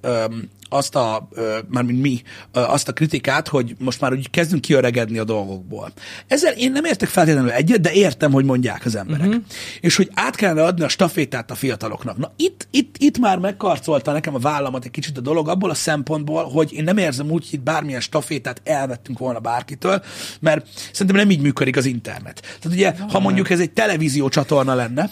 [0.74, 1.28] azt a,
[1.68, 5.92] mármint mi, azt a kritikát, hogy most már úgy kezdünk kiöregedni a dolgokból.
[6.26, 9.26] Ezzel én nem értek feltétlenül egyet, de értem, hogy mondják az emberek.
[9.26, 9.42] Uh-huh.
[9.80, 12.16] És hogy át kellene adni a stafétát a fiataloknak.
[12.16, 15.74] Na itt, itt, itt már megkarcolta nekem a vállamat egy kicsit a dolog abból a
[15.74, 20.02] szempontból, hogy én nem érzem úgy, hogy bármilyen stafétát elvettünk volna bárkitől,
[20.40, 22.40] mert szerintem nem így működik az internet.
[22.40, 25.10] Tehát ugye, ha mondjuk ez egy televízió csatorna lenne,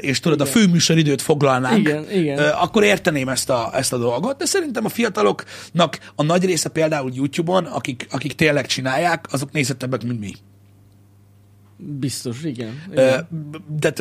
[0.00, 2.38] és tudod, a főműsoridőt foglalnánk, Igen, igen.
[2.38, 7.10] akkor érteném ezt a, ezt a dolgot, de szerintem a fiataloknak a nagy része például
[7.14, 10.32] YouTube-on, akik, akik tényleg csinálják, azok nézettebbek, mint mi.
[11.76, 12.82] Biztos, igen.
[12.90, 13.28] Igen.
[13.80, 13.92] de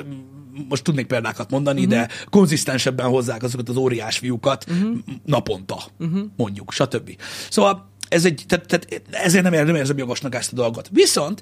[0.70, 1.94] most tudnék példákat mondani, uh-huh.
[1.94, 4.98] de konzisztensebben hozzák azokat az óriás fiúkat uh-huh.
[5.26, 6.20] naponta, uh-huh.
[6.36, 7.18] mondjuk, stb.
[7.50, 10.90] Szóval ez egy, tehát, tehát ezért nem, ér- nem érzem jogosnak ezt a dolgot.
[10.92, 11.42] Viszont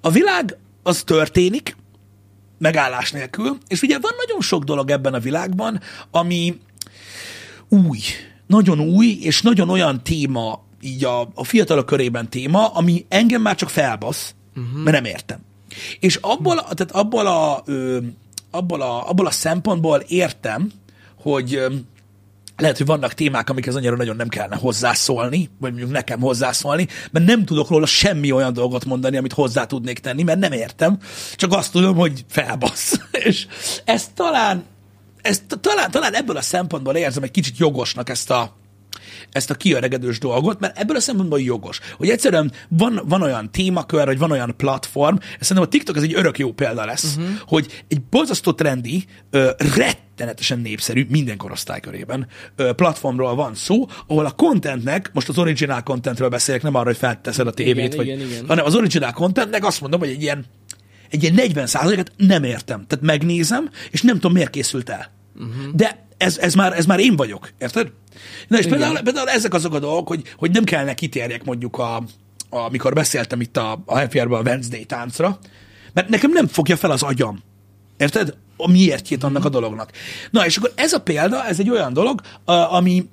[0.00, 1.76] a világ az történik,
[2.58, 6.60] megállás nélkül, és ugye van nagyon sok dolog ebben a világban, ami
[7.68, 7.98] új,
[8.46, 13.54] nagyon új, és nagyon olyan téma, így a, a fiatalok körében téma, ami engem már
[13.54, 14.82] csak felbasz, uh-huh.
[14.82, 15.38] mert nem értem.
[16.00, 17.98] És abból, tehát abból a, ö,
[18.50, 20.70] abból a, abból a szempontból értem,
[21.20, 21.62] hogy
[22.58, 27.26] lehet, hogy vannak témák, amikhez annyira nagyon nem kellene hozzászólni, vagy mondjuk nekem hozzászólni, mert
[27.26, 30.98] nem tudok róla semmi olyan dolgot mondani, amit hozzá tudnék tenni, mert nem értem,
[31.34, 33.00] csak azt tudom, hogy felbasz.
[33.26, 33.46] És
[33.84, 34.64] ezt talán,
[35.22, 38.56] ezt talán, talán ebből a szempontból érzem egy kicsit jogosnak ezt a,
[39.30, 41.80] ezt a kiöregedős dolgot, mert ebből a szempontból jogos.
[41.96, 46.14] Hogy egyszerűen van, van olyan témakör, vagy van olyan platform, szerintem a TikTok ez egy
[46.14, 47.34] örök jó példa lesz, uh-huh.
[47.46, 54.26] hogy egy borzasztó trendi, ö, rettenetesen népszerű, minden korosztály körében ö, platformról van szó, ahol
[54.26, 58.06] a contentnek, most az original contentről beszélek, nem arra, hogy felteszed a tévét, Igen, vagy,
[58.06, 58.44] igen, igen.
[58.46, 60.44] hanem az original contentnek azt mondom, hogy egy ilyen,
[61.10, 62.86] egy ilyen 40 et nem értem.
[62.86, 65.10] Tehát megnézem, és nem tudom, miért készült el.
[65.34, 65.74] Uh-huh.
[65.74, 67.92] De ez, ez, már, ez már én vagyok, érted?
[68.48, 68.78] Na és Igen.
[68.78, 71.96] például, például ezek azok a dolgok, hogy, hogy nem kellene kitérjek mondjuk a,
[72.50, 75.38] a, amikor beszéltem itt a, a FR-ben a Wednesday táncra,
[75.92, 77.42] mert nekem nem fogja fel az agyam.
[77.96, 78.34] Érted?
[78.56, 79.90] A miértjét annak a dolognak.
[80.30, 83.08] Na, és akkor ez a példa, ez egy olyan dolog, ami,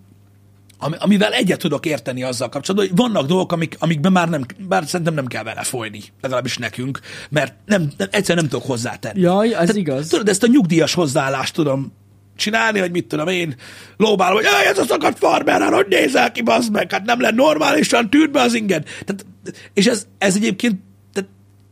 [0.78, 4.86] ami, amivel egyet tudok érteni azzal kapcsolatban, hogy vannak dolgok, amik, amikben már nem, bár
[4.86, 9.20] szerintem nem kell vele folyni, legalábbis nekünk, mert nem, nem, egyszerűen nem tudok hozzátenni.
[9.20, 10.08] Jaj, ez igaz.
[10.08, 11.94] Tudod, ezt a nyugdíjas hozzáállást tudom
[12.36, 13.56] csinálni, hogy mit tudom én,
[13.98, 17.22] lóbálom, hogy "Jaj, ez a szakadt farmer, hát hogy nézel ki, bazd meg, hát nem
[17.22, 18.84] lett normálisan, tűrd be az inged.
[18.84, 19.26] Tehát,
[19.74, 20.80] és ez, ez egyébként
[21.14, 21.30] tehát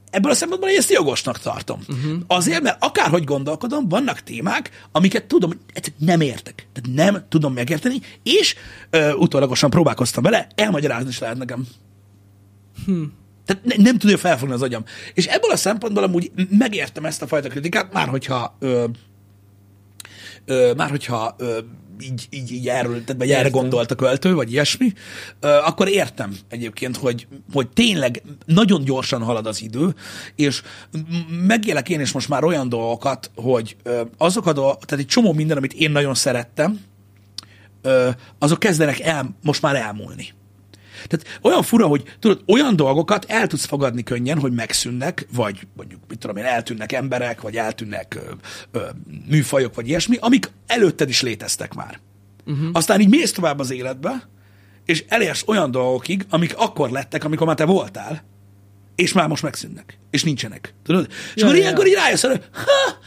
[0.10, 1.80] ebből a szempontból én ezt jogosnak tartom.
[1.89, 2.19] Uh-huh.
[2.28, 6.67] Azért, mert akárhogy gondolkodom, vannak témák, amiket tudom, hogy nem értek.
[6.73, 8.56] Tehát nem tudom megérteni, és
[8.89, 11.67] ö, utólagosan próbálkoztam vele, elmagyarázni is lehet nekem.
[13.45, 14.84] Tehát ne, nem tudja felfogni az agyam.
[15.13, 18.86] És ebből a szempontból amúgy megértem ezt a fajta kritikát, már hogyha ö,
[20.45, 21.58] ö, már hogyha ö,
[22.01, 24.93] így, így, így erről, tehát vagy erre gondolt a költő, vagy ilyesmi,
[25.39, 29.95] ö, akkor értem egyébként, hogy, hogy tényleg nagyon gyorsan halad az idő,
[30.36, 30.62] és
[31.47, 35.34] megélek én is most már olyan dolgokat, hogy ö, azok a dolgok, tehát egy csomó
[35.34, 36.79] minden, amit én nagyon szerettem,
[37.82, 40.34] ö, azok kezdenek el, most már elmúlni.
[41.08, 46.00] Tehát olyan fura, hogy tudod, olyan dolgokat el tudsz fogadni könnyen, hogy megszűnnek, vagy mondjuk,
[46.08, 48.32] mit tudom én, eltűnnek emberek, vagy eltűnnek ö,
[48.72, 48.89] ö,
[49.30, 52.00] műfajok, vagy ilyesmi, amik előtted is léteztek már.
[52.46, 52.70] Uh-huh.
[52.72, 54.30] Aztán így mész tovább az életbe,
[54.86, 58.24] és elérsz olyan dolgokig, amik akkor lettek, amikor már te voltál,
[58.96, 60.74] és már most megszűnnek, és nincsenek.
[60.84, 61.08] Tudod?
[61.10, 61.92] És Ja, akkor ja, ilyenkor ja.
[61.92, 62.98] így rájössz, hogy ha,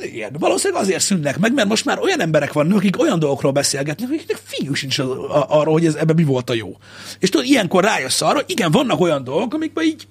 [0.00, 4.08] igen, valószínűleg azért szűnnek meg, mert most már olyan emberek vannak, akik olyan dolgokról beszélgetnek,
[4.08, 6.76] akiknek fiú sincs az, a, arról, hogy ez ebben mi volt a jó.
[7.18, 10.06] És tudod, ilyenkor rájössz arra, igen, vannak olyan dolgok, amikben így,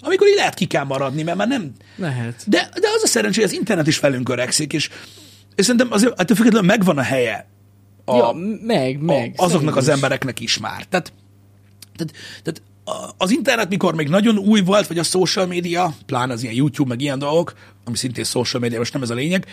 [0.00, 1.72] amikor így lehet ki kell maradni, mert már nem...
[1.96, 2.42] Lehet.
[2.46, 4.88] De, de az a szerencsé, hogy az internet is velünk öregszik, és,
[5.54, 7.48] és szerintem azért ettől függetlenül megvan a helye
[8.04, 8.32] a, ja,
[8.62, 9.34] meg, meg.
[9.36, 10.84] a, azoknak az embereknek is már.
[10.84, 11.12] Tehát,
[11.96, 12.62] tehát, tehát
[13.16, 16.88] az internet, mikor még nagyon új volt, vagy a social media, plán az ilyen YouTube,
[16.88, 19.46] meg ilyen dolgok, ami szintén social media, most nem ez a lényeg,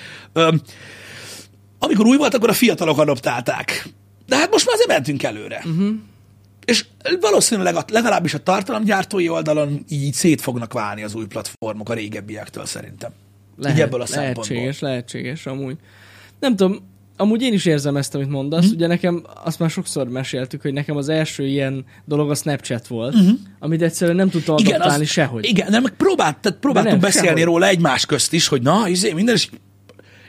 [1.79, 3.89] amikor új volt, akkor a fiatalok adoptálták.
[4.25, 5.63] De hát most már azért mentünk előre.
[5.65, 5.95] Uh-huh.
[6.65, 6.85] És
[7.21, 12.65] valószínűleg a, legalábbis a tartalomgyártói oldalon így szét fognak válni az új platformok a régebbiektől
[12.65, 13.11] szerintem.
[13.69, 14.89] Így ebből a lehetséges, szempontból.
[14.89, 15.77] lehetséges amúgy.
[16.39, 16.79] Nem tudom,
[17.17, 18.65] amúgy én is érzem ezt, amit mondasz.
[18.65, 18.73] Hm?
[18.75, 23.13] Ugye nekem, azt már sokszor meséltük, hogy nekem az első ilyen dolog a Snapchat volt,
[23.13, 23.29] Mhm.
[23.59, 25.45] amit egyszerűen nem tudtam Igen, adaptálni az, sehogy.
[25.45, 27.43] igen, meg próbált, tehát próbáltunk nem, beszélni sehogy.
[27.43, 29.49] róla egymás közt is, hogy na, izé, minden, és,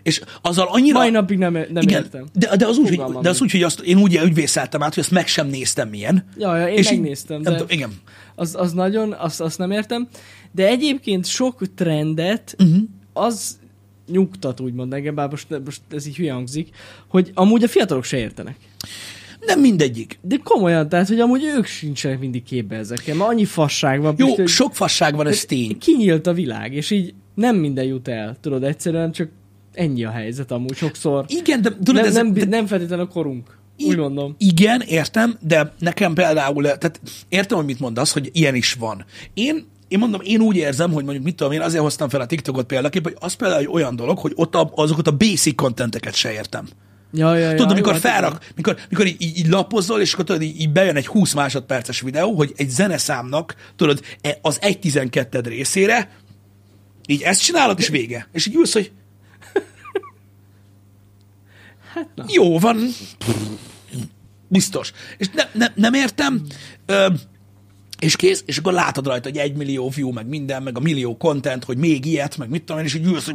[0.03, 0.98] és azzal annyira...
[0.98, 2.27] Mai napig nem, nem igen, értem.
[2.33, 4.94] de, de, az úgy, hogy, de az úgy, hogy azt, én úgy, úgy vészeltem át,
[4.94, 6.24] hogy azt meg sem néztem milyen.
[6.37, 7.90] Ja, ja, én és így- megnéztem, nem de tudom, igen.
[8.35, 10.09] az, az nagyon, azt, azt nem értem.
[10.53, 12.77] De egyébként sok trendet, uh-huh.
[13.12, 13.59] az
[14.11, 16.68] nyugtat úgymond engem, bár most, most ez így hülye hangzik,
[17.09, 18.57] hogy amúgy a fiatalok se értenek.
[19.40, 20.18] Nem mindegyik.
[20.23, 24.14] De komolyan, tehát, hogy amúgy ők sincsenek mindig képbe ezekkel, mert annyi fasság van.
[24.18, 25.79] Jó, most, hogy sok fasság van, ez tény.
[25.79, 29.29] Kinyílt a világ, és így nem minden jut el, tudod, egyszerűen csak
[29.73, 31.25] ennyi a helyzet amúgy sokszor.
[31.29, 34.35] Igen, de tudod, nem, ez, nem, de, nem feltétlenül a korunk, úgy mondom.
[34.38, 39.05] Igen, értem, de nekem például, tehát értem, hogy mit mondasz, hogy ilyen is van.
[39.35, 42.27] Én, én mondom, én úgy érzem, hogy mondjuk mit tudom én, azért hoztam fel a
[42.27, 46.14] TikTokot példaképp, hogy az például egy olyan dolog, hogy ott a, azokat a basic contenteket
[46.14, 46.68] se értem.
[47.12, 50.12] Ja, ja, ja, Tudod, jó, amikor hát felrak, mikor, mikor így, így, így lapozol, és
[50.12, 54.59] akkor tudod, így, így bejön egy 20 másodperces videó, hogy egy zeneszámnak, tudod, e- az
[54.62, 56.11] 1.12 részére,
[57.07, 58.29] így ezt csinálod, és vége.
[58.33, 58.92] És így ülsz, hogy
[61.94, 62.24] Hát na.
[62.29, 62.88] jó van,
[64.48, 64.92] biztos.
[65.18, 66.42] És ne, ne, nem értem,
[66.87, 67.07] ö,
[67.99, 71.17] és kész, és akkor látod rajta, hogy egy millió view, meg minden, meg a millió
[71.17, 73.31] content, hogy még ilyet, meg mit tudom én, és így ülsz.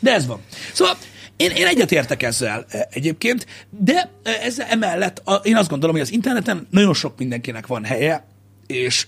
[0.00, 0.40] De ez van.
[0.72, 0.96] Szóval
[1.36, 6.04] én, én egyetértek ezzel e, egyébként, de e, ezzel emellett a, én azt gondolom, hogy
[6.04, 8.26] az interneten nagyon sok mindenkinek van helye,
[8.66, 9.06] és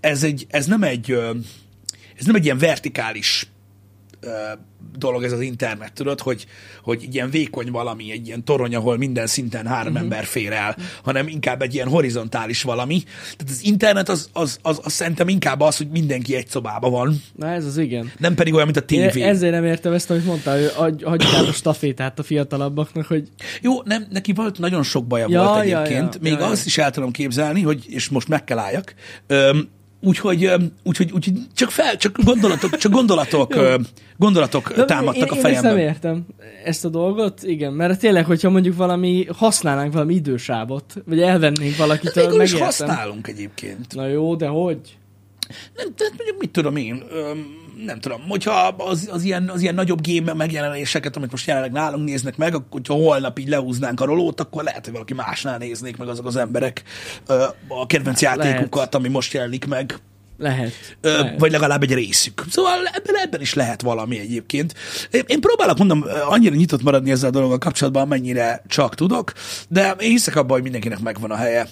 [0.00, 1.10] ez, egy, ez nem egy
[2.18, 3.46] ez nem egy ilyen vertikális
[4.98, 6.46] dolog ez az internet, tudod, hogy,
[6.82, 10.02] hogy ilyen vékony valami, egy ilyen torony, ahol minden szinten három uh-huh.
[10.02, 13.02] ember fér el, hanem inkább egy ilyen horizontális valami.
[13.02, 17.22] Tehát az internet az, az, az, az szerintem inkább az, hogy mindenki egy szobában van,
[17.36, 18.12] Na ez az igen.
[18.18, 19.22] nem pedig olyan, mint a Én tévé.
[19.22, 23.28] ezért nem értem ezt, amit mondtál, hogy hagyjuk át a stafétát a fiatalabbaknak, hogy
[23.62, 26.14] Jó, nem, neki volt nagyon sok baja Ja, volt ja, egyébként.
[26.14, 26.46] ja, Még ja, ja.
[26.46, 28.94] azt is el tudom képzelni, hogy, és most meg kell álljak,
[29.26, 29.68] Öm,
[30.06, 30.50] úgyhogy,
[30.82, 33.56] úgyhogy, úgyhogy csak fel, csak gondolatok, csak gondolatok,
[34.16, 35.78] gondolatok De támadtak én, a Én ezt nem fejemben.
[35.78, 36.26] értem,
[36.64, 42.30] ezt a dolgot, igen, mert tényleg, hogyha mondjuk valami, használnánk valami idősávot, vagy elvennénk valakitől,
[42.30, 42.64] is megértem.
[42.64, 43.94] használunk egyébként.
[43.94, 44.78] Na jó, de hogy?
[45.76, 49.74] Nem, tehát mondjuk mit tudom én, öm, nem tudom, hogyha az, az, ilyen, az ilyen
[49.74, 54.04] nagyobb game megjelenéseket, amit most jelenleg nálunk néznek meg, akkor hogyha holnap így lehúznánk a
[54.04, 56.82] rolót, akkor lehet, hogy valaki másnál néznék meg azok az emberek
[57.68, 59.98] a kedvenc játékukat, ami most jelenik meg.
[60.38, 60.72] Lehet.
[61.00, 61.38] Ö, lehet.
[61.40, 62.44] vagy legalább egy részük.
[62.50, 64.74] Szóval ebben, ebben is lehet valami egyébként.
[65.10, 69.32] Én, én próbálok, mondom, annyira nyitott maradni ezzel a dologgal kapcsolatban, amennyire csak tudok,
[69.68, 71.68] de én hiszek abban, hogy mindenkinek megvan a helye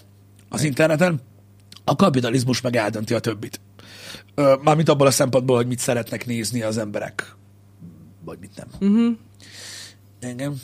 [0.48, 1.20] az interneten.
[1.84, 3.60] A kapitalizmus meg eldönti a többit.
[4.62, 7.34] Mármint abból a szempontból, hogy mit szeretnek nézni az emberek,
[8.24, 8.90] vagy mit nem.
[8.90, 9.16] Uh-huh.
[10.20, 10.60] Engem.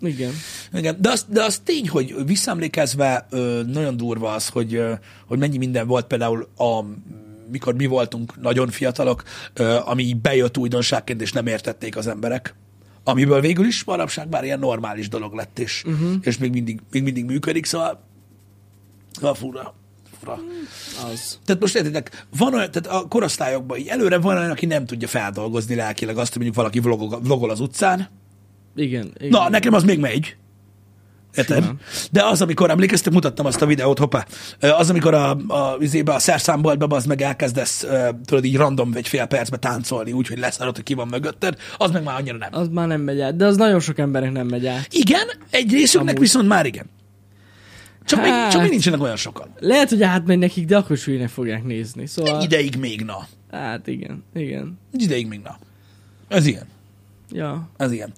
[0.00, 0.32] Igen.
[0.72, 3.26] Igen, de az, de az tény, hogy visszaemlékezve
[3.66, 4.82] nagyon durva az, hogy,
[5.26, 6.84] hogy mennyi minden volt például a
[7.50, 9.22] mikor mi voltunk nagyon fiatalok,
[9.84, 12.54] ami így bejött újdonságként, és nem értették az emberek.
[13.04, 16.12] Amiből végül is manapság már ilyen normális dolog lett, és, uh-huh.
[16.20, 18.04] és még, mindig, még mindig működik, szóval,
[19.12, 19.74] szóval fura.
[20.20, 20.38] Fura.
[21.12, 21.38] Az.
[21.44, 25.08] Tehát most értitek, van olyan, tehát a korosztályokban így előre van olyan, aki nem tudja
[25.08, 28.08] feldolgozni lelkileg azt, hogy mondjuk valaki vlogol, vlogol az utcán,
[28.76, 29.12] Igen.
[29.16, 29.28] igen.
[29.28, 30.36] Na, nekem az még megy.
[31.34, 31.64] Érted?
[32.10, 34.26] De az, amikor emlékeztek, mutattam azt a videót, hoppá,
[34.60, 37.86] az, amikor a, a, izébe, a szerszámboltba az meg elkezdesz,
[38.24, 42.02] tudod, így random egy fél percbe táncolni, úgyhogy leszarod, hogy ki van mögötted, az meg
[42.02, 42.48] már annyira nem.
[42.52, 44.86] Az már nem megy át, de az nagyon sok emberek nem megy át.
[44.90, 46.20] Igen, egy részüknek Amúgy.
[46.20, 46.86] viszont már igen.
[48.08, 48.50] Csak, még, Hát.
[48.50, 49.48] csak még nincsenek olyan sokan.
[49.58, 52.06] Lehet, hogy átmegy nekik, de akkor is fogják nézni.
[52.06, 53.26] Szóval, Egy ideig még na.
[53.50, 54.78] hát igen, igen.
[54.92, 55.58] Egy ideig még na.
[56.28, 56.66] Ez ilyen.
[57.30, 57.68] Ja.
[57.76, 58.12] Ez ilyen.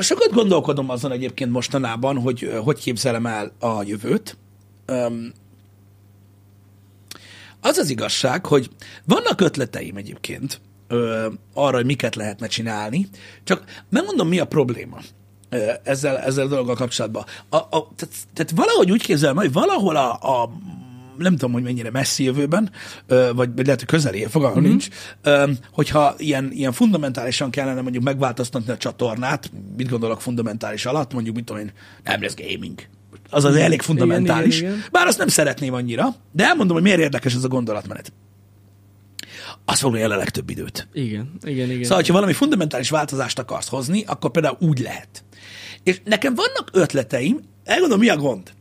[0.00, 4.36] Sokat gondolkodom azon egyébként mostanában, hogy hogy képzelem el a jövőt.
[7.60, 8.70] Az az igazság, hogy
[9.04, 13.08] vannak ötleteim egyébként ö, arra, hogy miket lehetne csinálni,
[13.44, 14.98] csak megmondom, mi a probléma
[15.82, 17.24] ezzel, ezzel a dologgal kapcsolatban.
[17.48, 20.50] A, a, tehát, tehát valahogy úgy képzelem, hogy valahol a, a
[21.18, 22.70] nem tudom, hogy mennyire messzi jövőben,
[23.34, 24.68] vagy lehet, hogy közeli, fogalmam mm-hmm.
[24.68, 24.88] nincs,
[25.72, 31.44] hogyha ilyen, ilyen fundamentálisan kellene mondjuk megváltoztatni a csatornát, mit gondolok fundamentális alatt, mondjuk, mit
[31.44, 31.72] tudom én,
[32.04, 32.80] nem lesz gaming.
[33.30, 34.58] Az az elég fundamentális.
[34.58, 34.84] igen, igen.
[34.90, 38.12] Bár azt nem szeretném annyira, de elmondom, hogy miért érdekes ez a gondolatmenet.
[39.64, 40.88] Az foglalja el a legtöbb időt.
[40.92, 41.84] Igen, igen, igen.
[41.84, 45.24] Szóval, ha valami fundamentális változást akarsz hozni, akkor például úgy lehet.
[45.82, 48.52] És nekem vannak ötleteim, elgondolom, mi a gond.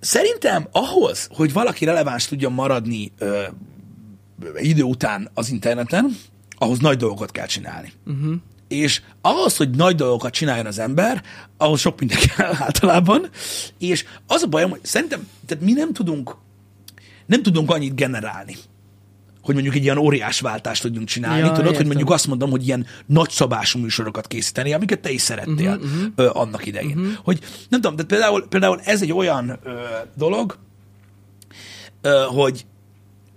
[0.00, 3.42] Szerintem ahhoz, hogy valaki releváns tudjon maradni ö,
[4.56, 6.16] idő után az interneten,
[6.58, 7.92] ahhoz nagy dolgokat kell csinálni.
[8.06, 8.34] Uh-huh.
[8.68, 11.22] És ahhoz, hogy nagy dolgokat csináljon az ember,
[11.56, 13.28] ahhoz sok minden kell általában,
[13.78, 16.36] és az a bajom, hogy szerintem, tehát mi nem tudunk,
[17.26, 18.56] nem tudunk annyit generálni,
[19.44, 21.38] hogy mondjuk egy ilyen óriás váltást tudjunk csinálni.
[21.38, 21.86] Ja, Tudod, hogy értem.
[21.86, 26.12] mondjuk azt mondom, hogy ilyen nagyszabású műsorokat készíteni, amiket te is szerettél uh-huh, uh-huh.
[26.16, 26.98] Ö, annak idején.
[26.98, 27.14] Uh-huh.
[27.22, 27.38] Hogy
[27.68, 29.80] nem tudom, de például, például ez egy olyan ö,
[30.16, 30.58] dolog,
[32.00, 32.66] ö, hogy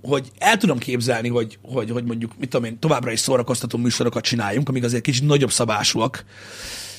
[0.02, 4.24] hogy el tudom képzelni, hogy, hogy, hogy mondjuk, mit tudom én, továbbra is szórakoztató műsorokat
[4.24, 6.26] csináljunk, amik azért kicsit nagyobb szabásúak,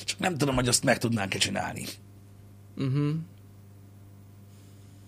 [0.03, 1.85] csak nem tudom, hogy azt meg tudnánk-e csinálni.
[2.77, 3.09] Uh-huh.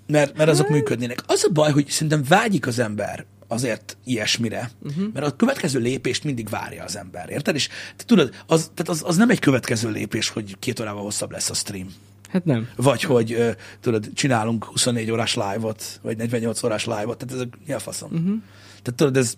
[0.07, 1.23] Mert, mert azok működnének.
[1.25, 5.05] Az a baj, hogy szerintem vágyik az ember azért ilyesmire, uh-huh.
[5.13, 7.55] mert a következő lépést mindig várja az ember, érted?
[7.55, 11.31] És te tudod, az, tehát az, az nem egy következő lépés, hogy két órával hosszabb
[11.31, 11.93] lesz a stream.
[12.29, 12.69] Hát nem.
[12.75, 17.79] Vagy hogy, tudod, csinálunk 24 órás live-ot, vagy 48 órás live-ot, tehát ez mi a
[17.79, 18.11] faszom?
[18.11, 18.35] Uh-huh.
[18.81, 19.33] Tehát tudod, ez,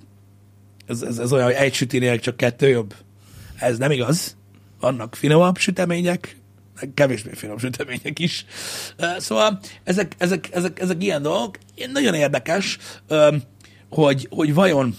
[0.87, 2.95] ez, ez, ez olyan, hogy egy sütinél csak kettő jobb.
[3.55, 4.35] Ez nem igaz.
[4.79, 6.37] Vannak finomabb sütemények,
[6.93, 8.45] kevésbé finom sütemények is.
[9.17, 11.57] Szóval ezek, ezek, ezek, ezek ilyen dolgok.
[11.91, 12.77] Nagyon érdekes,
[13.93, 14.95] hogy, hogy vajon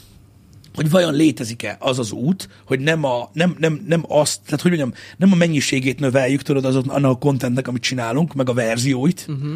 [0.75, 4.71] hogy vajon létezik-e az az út, hogy nem, a, nem, nem, nem azt, tehát hogy
[4.71, 9.27] mondjam, nem a mennyiségét növeljük, tudod, azon, annak a contentnek, amit csinálunk, meg a verzióit,
[9.29, 9.53] uh-huh.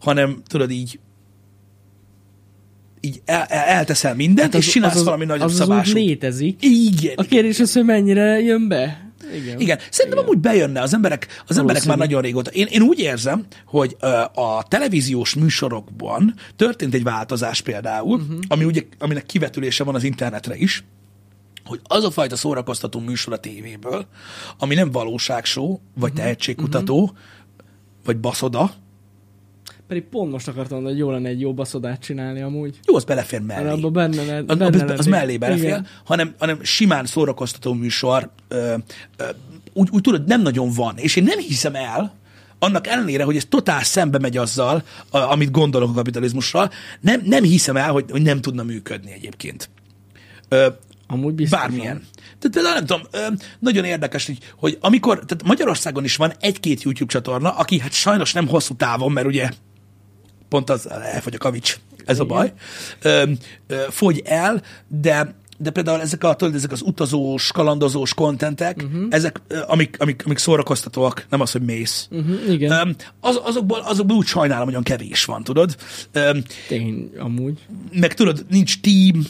[0.00, 0.98] hanem tudod így
[3.04, 5.94] így el, el, elteszel mindent, hát és csinálsz az, valami nagyobb az, az út szabású.
[5.94, 6.56] létezik.
[6.60, 7.14] Igen.
[7.16, 9.11] A kérdés az, hogy mennyire jön be.
[9.34, 9.60] Igen.
[9.60, 12.50] Igen, szerintem amúgy bejönne az emberek, az emberek már nagyon régóta.
[12.50, 13.96] Én, én úgy érzem, hogy
[14.34, 18.38] a televíziós műsorokban történt egy változás például, uh-huh.
[18.48, 20.84] ami ugye, aminek kivetülése van az internetre is,
[21.64, 24.06] hogy az a fajta szórakoztató műsor a tévéből,
[24.58, 27.18] ami nem valóságshow, vagy tehetségkutató, uh-huh.
[28.04, 28.74] vagy baszoda,
[29.92, 32.78] Pedig pont most akartam mondani, hogy jó lenne egy jó baszodát csinálni amúgy.
[32.86, 33.68] jó, az belefér mellé.
[33.68, 35.08] abban benne, le, Az, benne az, az lennék.
[35.08, 35.86] mellé belefér, Igen.
[36.04, 38.74] hanem, hanem simán szórakoztató műsor, ö,
[39.16, 39.24] ö,
[39.72, 40.96] úgy, úgy tudod, nem nagyon van.
[40.96, 42.14] És én nem hiszem el,
[42.58, 46.70] annak ellenére, hogy ez totál szembe megy azzal, a, amit gondolok a kapitalizmusról,
[47.00, 49.70] nem, nem hiszem el, hogy, hogy nem tudna működni egyébként.
[50.48, 50.66] Ö,
[51.06, 51.58] Amúgy biztos.
[51.58, 52.02] bármilyen.
[52.38, 53.18] Tehát például nem tudom, ö,
[53.58, 58.32] nagyon érdekes, hogy, hogy amikor, tehát Magyarországon is van egy-két YouTube csatorna, aki hát sajnos
[58.32, 59.48] nem hosszú távon, mert ugye
[60.52, 62.36] pont az elfogy a kavics, ez a Igen.
[62.36, 62.52] baj,
[63.02, 63.30] ö,
[63.66, 69.06] ö, fogy el, de de például ezek, a, tudod, ezek az utazós, kalandozós kontentek, uh-huh.
[69.10, 72.08] ezek, amik, amik, amik szórakoztatóak, nem az, hogy mész.
[72.10, 72.70] Uh-huh, igen.
[72.70, 75.76] Öm, az, azokból, azokból úgy sajnálom, hogy olyan kevés van, tudod?
[76.12, 77.58] Öm, Tény, amúgy.
[77.92, 79.26] meg tudod, nincs team,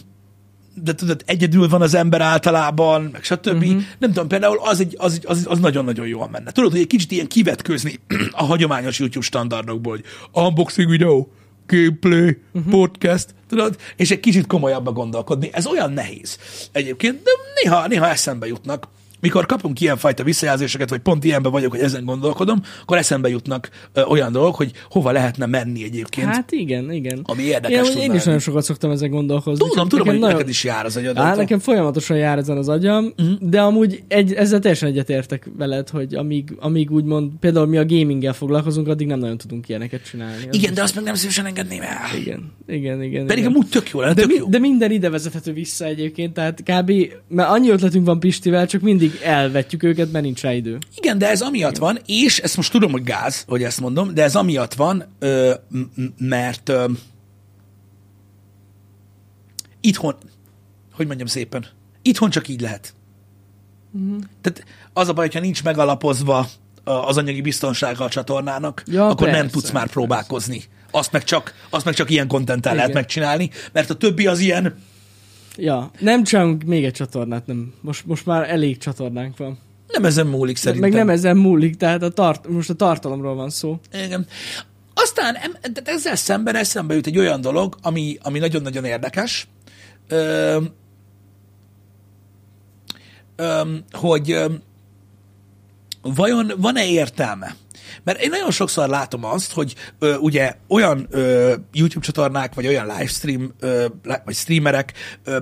[0.75, 3.63] de tudod, egyedül van az ember általában, meg stb.
[3.63, 3.83] Uh-huh.
[3.99, 6.51] Nem tudom, például az, egy, az, egy- az, az nagyon-nagyon jól menne.
[6.51, 8.01] Tudod, hogy egy kicsit ilyen kivetkőzni
[8.31, 10.05] a hagyományos YouTube standardokból, hogy
[10.45, 11.33] unboxing videó,
[11.67, 12.71] gameplay, uh-huh.
[12.73, 15.51] podcast, tudod, és egy kicsit komolyabban gondolkodni.
[15.53, 16.39] Ez olyan nehéz
[16.73, 17.31] egyébként, de
[17.63, 18.89] néha, néha eszembe jutnak.
[19.23, 24.03] Mikor kapunk ilyenfajta visszajelzéseket, vagy pont ilyenben vagyok, hogy ezen gondolkodom, akkor eszembe jutnak ö,
[24.03, 26.27] olyan dolgok, hogy hova lehetne menni egyébként.
[26.27, 27.21] Hát igen, igen.
[27.23, 29.69] Ami érdekes én, én is nagyon sokat szoktam ezen gondolkozni.
[29.69, 31.17] Tudom, tudom, hogy nekem neked is jár az agyad.
[31.19, 33.39] Á, nekem folyamatosan jár ezen az agyam, uh-huh.
[33.41, 38.33] de amúgy egy, ezzel teljesen egyetértek veled, hogy amíg, amíg úgymond, például mi a gaminggel
[38.33, 40.49] foglalkozunk, addig nem nagyon tudunk ilyeneket csinálni.
[40.49, 42.19] Az Igen, de azt meg nem szívesen engedném el.
[42.21, 43.27] Igen, igen, igen.
[43.27, 43.55] Pedig igen.
[43.55, 44.47] amúgy tök jó lenne, de, tök mi, jó.
[44.49, 46.93] de minden ide vezethető vissza egyébként, tehát kb.
[47.29, 50.79] mert annyi ötletünk van Pistivel, csak mindig elvetjük őket, mert nincs rá idő.
[50.97, 54.23] Igen, de ez amiatt van, és ezt most tudom, hogy gáz, hogy ezt mondom, de
[54.23, 55.55] ez amiatt van, ö,
[56.19, 56.91] mert ö,
[59.81, 60.15] itthon,
[60.93, 61.67] hogy mondjam szépen,
[62.03, 62.95] itthon csak így lehet.
[63.91, 64.17] Mhm.
[64.41, 66.49] Tehát az a baj, hogyha nincs megalapozva
[66.85, 69.93] az anyagi biztonsága a csatornának, Ja, akkor nem persze, tudsz már persze.
[69.93, 70.63] próbálkozni.
[70.91, 74.75] Azt meg csak, azt meg csak ilyen kontenttel lehet megcsinálni, mert a többi az ilyen,
[75.57, 77.73] Ja, nem csinálunk még egy csatornát, nem.
[77.81, 79.59] Most, most már elég csatornánk van.
[79.89, 80.91] nem ezen múlik szerintem.
[80.91, 83.79] Meg nem ezen múlik, tehát a tart, most a tartalomról van szó.
[84.05, 84.27] Igen.
[84.95, 85.37] Aztán
[85.85, 89.49] ezzel szemben eszembe jut egy olyan dolog, ami, ami nagyon-nagyon érdekes,
[90.09, 90.61] ö,
[93.37, 94.47] ö, hogy ö,
[96.03, 97.55] vajon van-e értelme?
[98.05, 102.87] Mert én nagyon sokszor látom azt, hogy ö, ugye olyan ö, YouTube csatornák, vagy olyan
[102.87, 103.87] livestream, ö,
[104.25, 104.93] vagy streamerek
[105.25, 105.39] ö,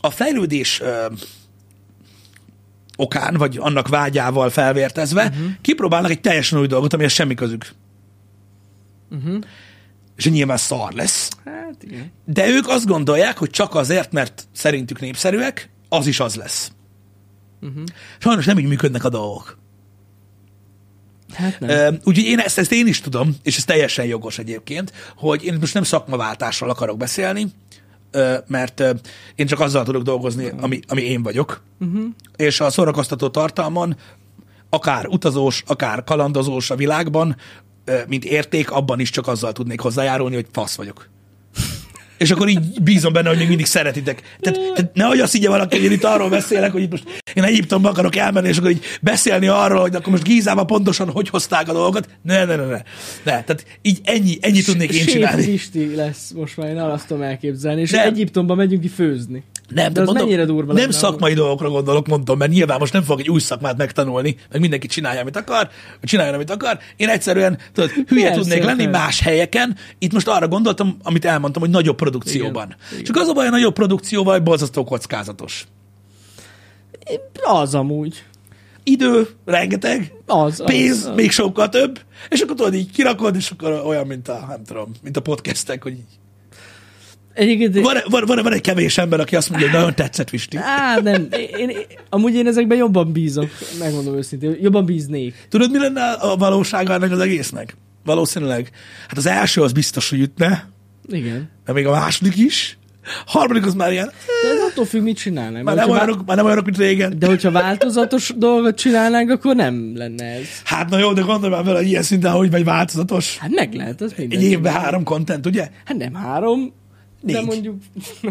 [0.00, 1.06] a fejlődés ö,
[2.96, 5.46] okán, vagy annak vágyával felvértezve, uh-huh.
[5.60, 7.66] kipróbálnak egy teljesen új dolgot, amihez semmi közük.
[9.10, 9.38] Uh-huh.
[10.16, 11.30] És nyilván szar lesz.
[11.44, 12.12] Hát igen.
[12.24, 16.72] De ők azt gondolják, hogy csak azért, mert szerintük népszerűek, az is az lesz.
[17.60, 17.84] Uh-huh.
[18.18, 19.58] Sajnos nem így működnek a dolgok.
[21.34, 21.98] Hát nem.
[22.04, 25.74] Úgyhogy én ezt, ezt én is tudom, és ez teljesen jogos egyébként, hogy én most
[25.74, 27.46] nem szakmaváltásról akarok beszélni,
[28.46, 28.82] mert
[29.34, 31.62] én csak azzal tudok dolgozni, ami, ami én vagyok.
[31.80, 32.04] Uh-huh.
[32.36, 33.96] És a szórakoztató tartalmon,
[34.70, 37.36] akár utazós, akár kalandozós a világban,
[38.06, 41.08] mint érték, abban is csak azzal tudnék hozzájárulni, hogy fasz vagyok.
[42.18, 44.22] És akkor így bízom benne, hogy még mindig szeretitek.
[44.40, 47.42] Tehát, tehát nehogy azt higgye valaki, hogy én itt arról beszélek, hogy itt most én
[47.42, 51.68] Egyiptomba akarok elmenni, és akkor így beszélni arról, hogy akkor most Gízában pontosan hogy hozták
[51.68, 52.08] a dolgot.
[52.22, 52.76] Ne, ne, ne, ne.
[52.76, 52.82] ne.
[53.22, 55.44] Tehát így ennyi, ennyi tudnék én csinálni.
[55.44, 57.80] Pisti lesz most már, én azt tudom elképzelni.
[57.80, 58.06] És Nem.
[58.06, 59.44] Egyiptomba megyünk ki főzni.
[59.68, 63.02] Nem, De az mondom, mennyire durva Nem szakmai dolgokra gondolok, mondtam, mert nyilván most nem
[63.02, 65.68] fogok egy új szakmát megtanulni, meg mindenki csinálja, amit akar,
[66.02, 66.78] csinálja, amit akar.
[66.96, 68.98] Én egyszerűen, tudod, hülye Persze, tudnék lenni persze.
[68.98, 69.76] más helyeken.
[69.98, 72.66] Itt most arra gondoltam, amit elmondtam, hogy nagyobb produkcióban.
[72.66, 73.04] Igen, igen.
[73.04, 75.66] Csak az a baj a nagyobb produkcióval, hogy borzasztó kockázatos.
[77.44, 78.24] Az amúgy.
[78.82, 81.14] Idő, rengeteg, Az, az, pénz, az.
[81.14, 84.92] még sokkal több, és akkor tudod, így kirakod, és akkor olyan, mint a, nem tudom,
[85.02, 86.18] mint a podcastek, hogy így.
[87.38, 87.80] Egyébként...
[87.80, 90.56] Van, van, van, van egy kevés ember, aki azt mondja, hogy nagyon tetszett, Visti.
[90.56, 91.28] Á, nem.
[91.58, 91.76] Én, én,
[92.10, 93.50] amúgy én ezekben jobban bízok.
[93.78, 94.56] Megmondom őszintén.
[94.60, 95.46] Jobban bíznék.
[95.48, 97.76] Tudod, mi lenne a valósága ennek az egésznek?
[98.04, 98.70] Valószínűleg.
[99.08, 100.68] Hát az első az biztos, hogy ütne,
[101.08, 101.50] Igen.
[101.66, 102.78] de még a második is.
[103.26, 104.12] A harmadik az már ilyen,
[104.42, 105.64] De ez attól függ, mit csinálnánk.
[105.64, 107.18] már nem, olyanok, már nem olyanok, mint régen.
[107.18, 110.46] De hogyha változatos dolgot csinálnánk, akkor nem lenne ez.
[110.64, 113.38] Hát na jó, de gondolj már vele, hogy ilyen szinten, hogy megy változatos.
[113.38, 114.38] Hát meg lehet, az minden.
[114.38, 115.68] Egy évben három content, ugye?
[115.84, 116.72] Hát nem három,
[117.20, 117.46] de Négy.
[117.46, 117.76] mondjuk...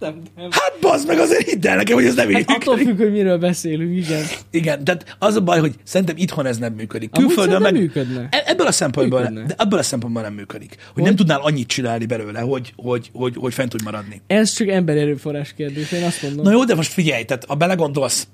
[0.00, 0.48] nem, nem.
[0.50, 2.86] Hát bazd meg, azért hidd el nekem, hogy ez nem Hát attól működik.
[2.96, 4.24] függ, hogy miről beszélünk, igen.
[4.50, 7.10] Igen, tehát az a baj, hogy szerintem itthon ez nem működik.
[7.10, 7.72] Külföldön meg...
[7.72, 8.28] működne.
[8.30, 9.44] E- Ebből a szempontból, Működne.
[9.46, 10.76] de ebből a szempontból nem működik.
[10.94, 14.20] Hogy, nem tudnál annyit csinálni belőle, hogy, hogy, hogy, hogy fent tudj maradni.
[14.26, 16.44] Ez csak emberi erőforrás kérdés, én azt mondom.
[16.44, 18.28] Na jó, de most figyelj, tehát ha belegondolsz,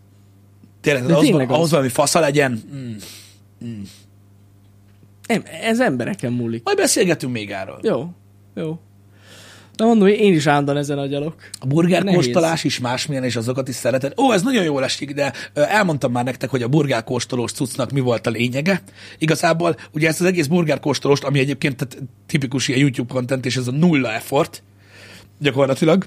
[0.80, 1.56] tényleg, De ahhoz, tényleg az.
[1.56, 2.92] ahhoz valami fasza legyen, mm,
[5.26, 6.64] Nem, ez embereken múlik.
[6.64, 7.78] majd beszélgetünk még erről.
[7.82, 8.08] Jó,
[8.54, 8.78] jó.
[9.76, 11.34] Na mondom, hogy én is állandóan ezen agyalok.
[11.58, 12.16] A burger Nehéz.
[12.16, 14.12] kóstolás is másmilyen, és azokat is szereted.
[14.16, 18.00] Ó, ez nagyon jól esik, de elmondtam már nektek, hogy a burger kóstolós cuccnak mi
[18.00, 18.82] volt a lényege.
[19.18, 23.56] Igazából ugye ezt az egész burger kóstolóst, ami egyébként tehát, tipikus ilyen YouTube content, és
[23.56, 24.62] ez a nulla effort,
[25.38, 26.06] gyakorlatilag.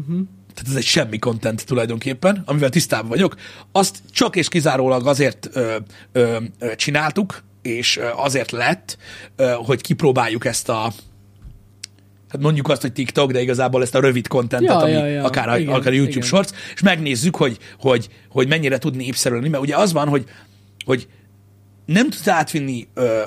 [0.00, 0.26] Uh-huh.
[0.54, 3.34] Tehát ez egy semmi content tulajdonképpen, amivel tisztában vagyok.
[3.72, 5.76] Azt csak és kizárólag azért ö,
[6.12, 8.96] ö, ö, csináltuk, és azért lett,
[9.36, 10.92] ö, hogy kipróbáljuk ezt a
[12.34, 15.24] hát mondjuk azt, hogy TikTok, de igazából ezt a rövid contentet, Ja, ami ja, ja.
[15.24, 16.28] akár, a, Igen, akár a YouTube igen.
[16.28, 20.24] Shorts, és megnézzük, hogy, hogy, hogy mennyire tud népszerű lenni, mert ugye az van, hogy,
[20.84, 21.08] hogy
[21.86, 23.20] nem tudsz átvinni ö,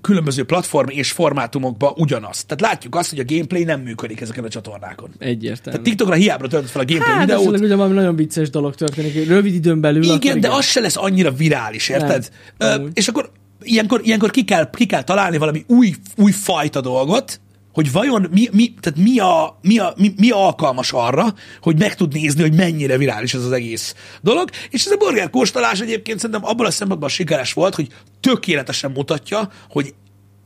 [0.00, 2.46] különböző platform és formátumokba ugyanazt.
[2.46, 5.10] Tehát látjuk azt, hogy a gameplay nem működik ezeken a csatornákon.
[5.18, 5.60] Egyértelmű.
[5.62, 9.28] Tehát TikTokra hiába töltött fel a gameplay hát, videót, ugye valami nagyon vicces dolog történik,
[9.28, 10.02] rövid időn belül.
[10.02, 12.28] igen, akkor de az se lesz annyira virális, érted?
[12.58, 13.30] Nem, Ö, és akkor
[13.62, 17.40] ilyenkor, ilyenkor ki, kell, ki kell találni valami új, új fajta dolgot,
[17.72, 21.94] hogy vajon mi, mi, tehát mi, a, mi, a, mi, mi alkalmas arra, hogy meg
[21.94, 24.50] tud nézni, hogy mennyire virális ez az egész dolog.
[24.70, 27.88] És ez a burger kóstolás egyébként szerintem abban a szempontban sikeres volt, hogy
[28.20, 29.94] tökéletesen mutatja, hogy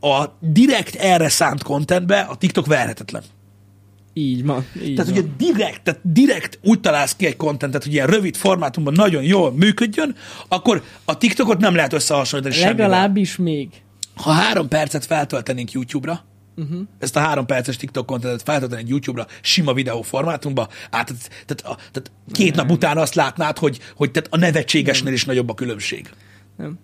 [0.01, 3.23] a direkt erre szánt contentbe a TikTok verhetetlen.
[4.13, 4.67] Így van.
[4.83, 5.19] Így Tehát van.
[5.19, 9.53] ugye direkt, tehát direkt úgy találsz ki egy kontentet, hogy ilyen rövid formátumban nagyon jól
[9.53, 10.15] működjön,
[10.49, 12.89] akkor a TikTokot nem lehet összehasonlítani semmivel.
[12.89, 13.69] Legalábbis még.
[14.15, 16.25] Ha három percet feltöltenénk YouTube-ra,
[16.57, 16.81] uh-huh.
[16.99, 21.13] ezt a három perces TikTok kontentet feltöltenénk YouTube-ra sima videó formátumba, át,
[21.47, 25.49] tehát, a- tehát két nap után azt látnád, hogy, hogy tehát a nevetségesnél is nagyobb
[25.49, 26.11] a különbség.
[26.57, 26.79] Nem.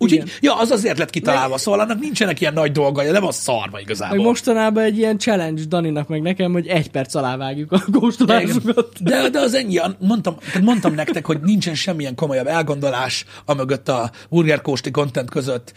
[0.00, 3.80] Úgyhogy, ja, az azért lett kitalálva, szóval annak nincsenek ilyen nagy dolgai, nem az szarva
[3.80, 4.16] igazából.
[4.16, 9.02] Meg mostanában egy ilyen challenge Daninak meg nekem, hogy egy perc alá vágjuk a kóstolásokat.
[9.02, 14.90] De, de az ennyi, mondtam, mondtam nektek, hogy nincsen semmilyen komolyabb elgondolás amögött a burgerkósti
[14.90, 15.72] content között,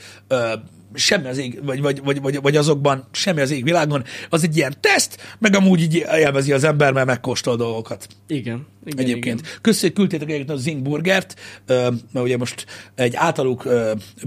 [0.93, 4.03] semmi az ég, vagy, vagy, vagy, vagy, vagy azokban, semmi az égvilágon.
[4.29, 8.07] Az egy ilyen teszt, meg amúgy így élvezi az ember, mert megkóstol dolgokat.
[8.27, 8.67] Igen.
[8.85, 9.39] igen Egyébként.
[9.39, 9.51] Igen.
[9.61, 12.65] Köszönjük, küldtétek egyébként a Zing burgert, ö, mert ugye most
[12.95, 13.67] egy általuk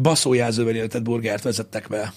[0.03, 2.13] baszójelzővel életett burgert vezettek be.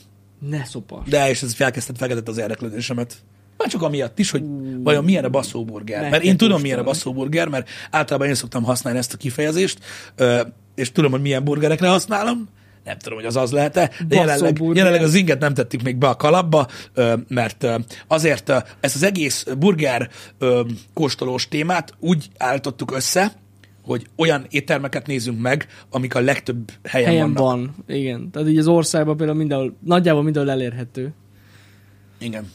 [0.50, 1.10] Ne szopas.
[1.10, 3.16] De, és ez felkezdett, felkeltett az érdeklődésemet.
[3.58, 4.44] Már csak amiatt is, hogy
[4.84, 6.10] vajon milyen a basszóburger.
[6.10, 9.80] Mert én tudom, milyen a basszóburger, mert általában én szoktam használni ezt a kifejezést,
[10.76, 12.50] és tudom, hogy milyen burgerekre használom.
[12.88, 16.08] Nem tudom, hogy az az lehet-e, de jelenleg, jelenleg az inget nem tettük még be
[16.08, 16.68] a kalapba,
[17.28, 17.68] mert
[18.08, 20.10] azért ezt az egész burger
[20.94, 23.34] kóstolós témát úgy állítottuk össze,
[23.82, 27.76] hogy olyan éttermeket nézzünk meg, amik a legtöbb helyen, Helyen vannak.
[27.86, 27.98] van.
[27.98, 28.30] Igen.
[28.32, 31.14] Tehát így az országban például mindenhol, nagyjából mindenhol elérhető.
[32.20, 32.52] Igen.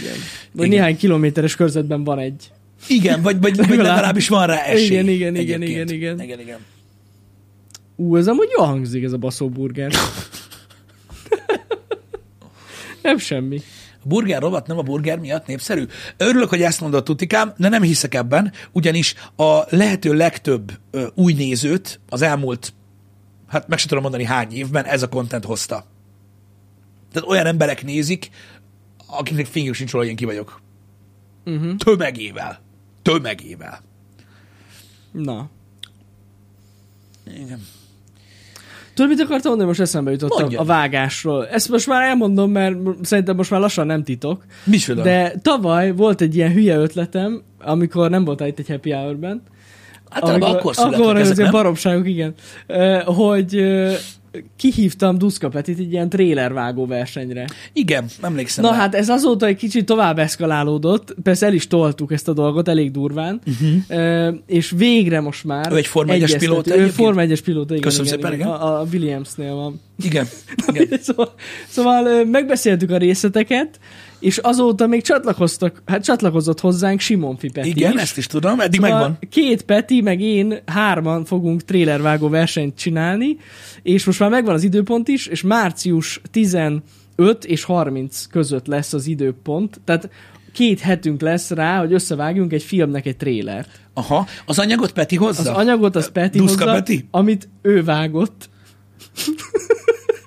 [0.00, 0.14] Igen.
[0.52, 0.78] Vagy Igen.
[0.78, 2.50] néhány kilométeres körzetben van egy.
[2.88, 3.94] Igen, vagy, vagy, vagy Legalább.
[3.94, 4.86] legalábbis van rá esély.
[4.86, 6.20] Igen, igen, igen, igen, igen.
[6.20, 6.58] igen, igen.
[8.00, 9.92] Ú, ez amúgy jól hangzik ez a baszóburger.
[13.02, 13.60] Nem semmi.
[14.02, 15.84] A burger rovat nem a burger miatt népszerű.
[16.16, 21.32] Örülök, hogy ezt mondott Tutikám, de nem hiszek ebben, ugyanis a lehető legtöbb ö, új
[21.32, 22.72] nézőt az elmúlt,
[23.46, 25.84] hát meg sem tudom mondani hány évben ez a content hozta.
[27.12, 28.30] Tehát olyan emberek nézik,
[29.06, 30.60] akiknek fingjuk sincs róla, hogy én ki vagyok.
[31.44, 31.76] Uh-huh.
[31.76, 32.60] Tömegével.
[33.02, 33.80] Tömegével.
[35.12, 35.50] Na.
[37.24, 37.60] Igen.
[39.00, 39.68] Tudod, mit akartam mondani?
[39.68, 40.62] Most eszembe jutottam Mondjad.
[40.62, 41.48] a vágásról.
[41.48, 44.44] Ezt most már elmondom, mert szerintem most már lassan nem titok.
[44.64, 45.02] Micsoda?
[45.02, 49.42] De tavaly volt egy ilyen hülye ötletem, amikor nem voltál itt egy happy hour-ben.
[50.08, 52.34] Általában akkor születnek akkor ezek, ezek baromságok, igen.
[53.04, 53.64] Hogy
[54.56, 57.46] kihívtam Duszka Petit egy ilyen trélervágó versenyre.
[57.72, 58.64] Igen, emlékszem.
[58.64, 58.76] Na rá.
[58.76, 62.90] hát ez azóta egy kicsit tovább eszkalálódott, persze el is toltuk ezt a dolgot elég
[62.90, 64.34] durván, uh-huh.
[64.46, 65.72] és végre most már...
[65.72, 66.86] Ő egy Forma 1-es egyeztető- pilóta Ő?
[66.86, 67.88] Forma 1-es pilóta, igen.
[67.88, 68.48] Köszönöm igen, szépen, igen.
[68.48, 69.80] A, a Williamsnél van.
[70.04, 70.28] Igen.
[70.66, 70.98] igen.
[71.02, 71.34] szóval,
[71.68, 73.78] szóval megbeszéltük a részleteket,
[74.20, 78.00] és azóta még csatlakoztak, hát csatlakozott hozzánk Simon Peti Igen, is.
[78.00, 79.18] ezt is tudom, eddig Szóval megvan.
[79.30, 83.36] Két Peti, meg én hárman fogunk trailervágó versenyt csinálni,
[83.82, 86.82] és most már megvan az időpont is, és március 15
[87.42, 90.10] és 30 között lesz az időpont, tehát
[90.52, 93.68] két hetünk lesz rá, hogy összevágjunk egy filmnek egy trélert.
[93.94, 95.50] Aha, az anyagot Peti hozza?
[95.50, 97.08] Az anyagot az Peti Duszka hozza, Peti?
[97.10, 98.48] amit ő vágott.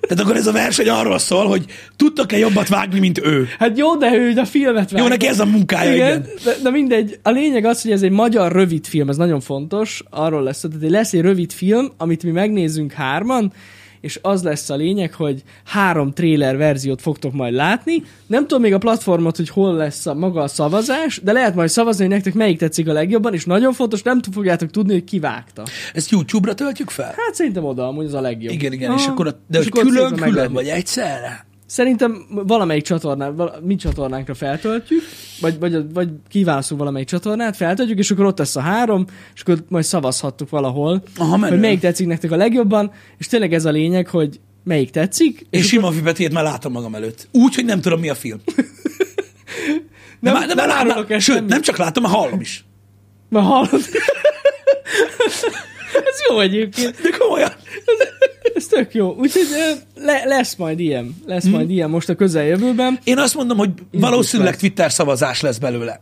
[0.08, 1.64] Tehát akkor ez a verseny arról szól, hogy
[1.96, 3.48] tudtok-e jobbat vágni, mint ő.
[3.58, 4.98] Hát jó, de ő a filmet vágott.
[4.98, 6.08] Jó, neki ez a munkája, igen.
[6.08, 7.18] Igen, de, de mindegy.
[7.22, 10.90] A lényeg az, hogy ez egy magyar rövid film, ez nagyon fontos, arról lesz, tehát
[10.90, 13.52] lesz egy rövid film, amit mi megnézünk hárman,
[14.04, 18.02] és az lesz a lényeg, hogy három trailer verziót fogtok majd látni.
[18.26, 21.68] Nem tudom még a platformot, hogy hol lesz a maga a szavazás, de lehet majd
[21.68, 25.18] szavazni, hogy nektek melyik tetszik a legjobban, és nagyon fontos, nem fogjátok tudni, hogy ki
[25.18, 25.62] vágta.
[25.94, 27.14] Ezt YouTube-ra töltjük fel?
[27.16, 28.52] Hát szerintem oda, amúgy az a legjobb.
[28.52, 28.98] Igen, igen, Aha.
[29.00, 30.54] és akkor, a, de És hogy külön-külön, megledni.
[30.54, 31.46] vagy egyszerre?
[31.74, 35.02] Szerintem valamelyik csatornán, val- mi csatornánkra feltöltjük,
[35.40, 39.04] vagy, vagy, vagy kiválasztunk valamelyik csatornát, feltöltjük, és akkor ott lesz a három,
[39.34, 41.52] és akkor majd szavazhattuk valahol, Aha, menő.
[41.52, 45.62] hogy melyik tetszik nektek a legjobban, és tényleg ez a lényeg, hogy melyik tetszik, Én
[45.62, 47.28] sima Fipetét már látom magam előtt.
[47.32, 48.40] Úgy, hogy nem tudom, mi a film.
[50.20, 51.50] Nem- nem árulok már, el sőt, semmit.
[51.50, 52.64] nem csak látom, hanem hallom is.
[53.28, 53.70] már hallod.
[56.10, 57.50] ez jó egyébként, De komolyan.
[57.84, 58.08] ez
[58.68, 59.14] tök jó.
[59.18, 59.46] Úgyhogy
[59.94, 61.52] le, lesz majd ilyen, lesz Hmm.
[61.52, 62.98] majd ilyen most a közeljövőben.
[63.04, 64.56] Én azt mondom, hogy valószínűleg.
[64.56, 66.00] Twitter szavazás lesz belőle,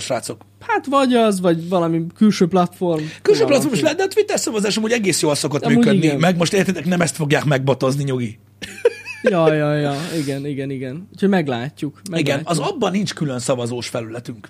[0.00, 0.40] srácok.
[0.60, 3.02] Hát vagy az, vagy valami külső platform.
[3.22, 6.04] Külső platform is lehet, de a Twitter szavazás amúgy egész jól szokott Amúgy működni.
[6.04, 6.18] igen.
[6.18, 8.38] Meg most értitek, nem ezt fogják megbotozni, nyugi.
[9.22, 11.08] Ja, ja, ja, igen, igen, igen.
[11.12, 12.00] Úgyhogy meglátjuk.
[12.04, 12.48] Igen, meglátjuk.
[12.48, 14.48] az abban nincs külön szavazós felületünk.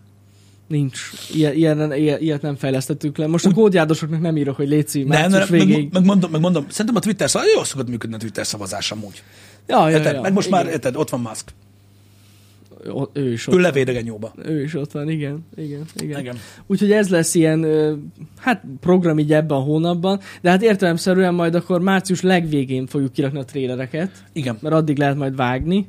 [0.70, 1.00] Nincs.
[1.34, 3.26] Ilyen, ilyen, ilyen, ilyet nem fejlesztettük le.
[3.26, 4.68] Most a kódjádosoknak nem írok, hogy
[5.08, 5.82] Nem, március nem, végéig.
[5.82, 9.22] meg, megmondom, megmondom, szerintem a Twitter szavazás, jól szokott működni a Twitter szavazás amúgy.
[9.66, 10.14] ja, ja, Érted?
[10.14, 10.62] ja, meg most igen.
[10.64, 11.44] már, érted, ott van Musk.
[12.88, 13.54] O- ő is ott.
[13.54, 14.32] Ő levédegenyóba.
[14.44, 16.20] Ő is ott van, igen, igen, igen.
[16.20, 16.36] Igen.
[16.66, 17.66] Úgyhogy ez lesz ilyen,
[18.38, 23.38] hát program így ebben a hónapban, de hát értelemszerűen majd akkor március legvégén fogjuk kirakni
[23.38, 24.58] a trélereket, Igen.
[24.60, 25.88] mert addig lehet majd vágni.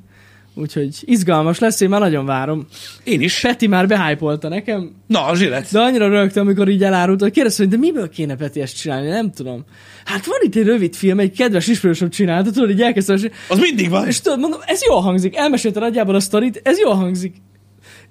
[0.55, 2.67] Úgyhogy izgalmas lesz, én már nagyon várom.
[3.03, 3.39] Én is.
[3.39, 5.71] Peti már behájpolta nekem, Na, a zsilet.
[5.71, 9.07] De annyira rögtön, amikor így elárult, hogy kérdezte, hogy de miből kéne Peti ezt csinálni,
[9.07, 9.65] nem tudom.
[10.05, 13.59] Hát van itt egy rövid film, egy kedves ismerősöm csinálta, tudod, így elkezdtem, és, Az
[13.59, 14.07] mindig van.
[14.07, 17.35] és tudod, mondom, ez jól hangzik, elmesélte nagyjából a sztorit, ez jól hangzik.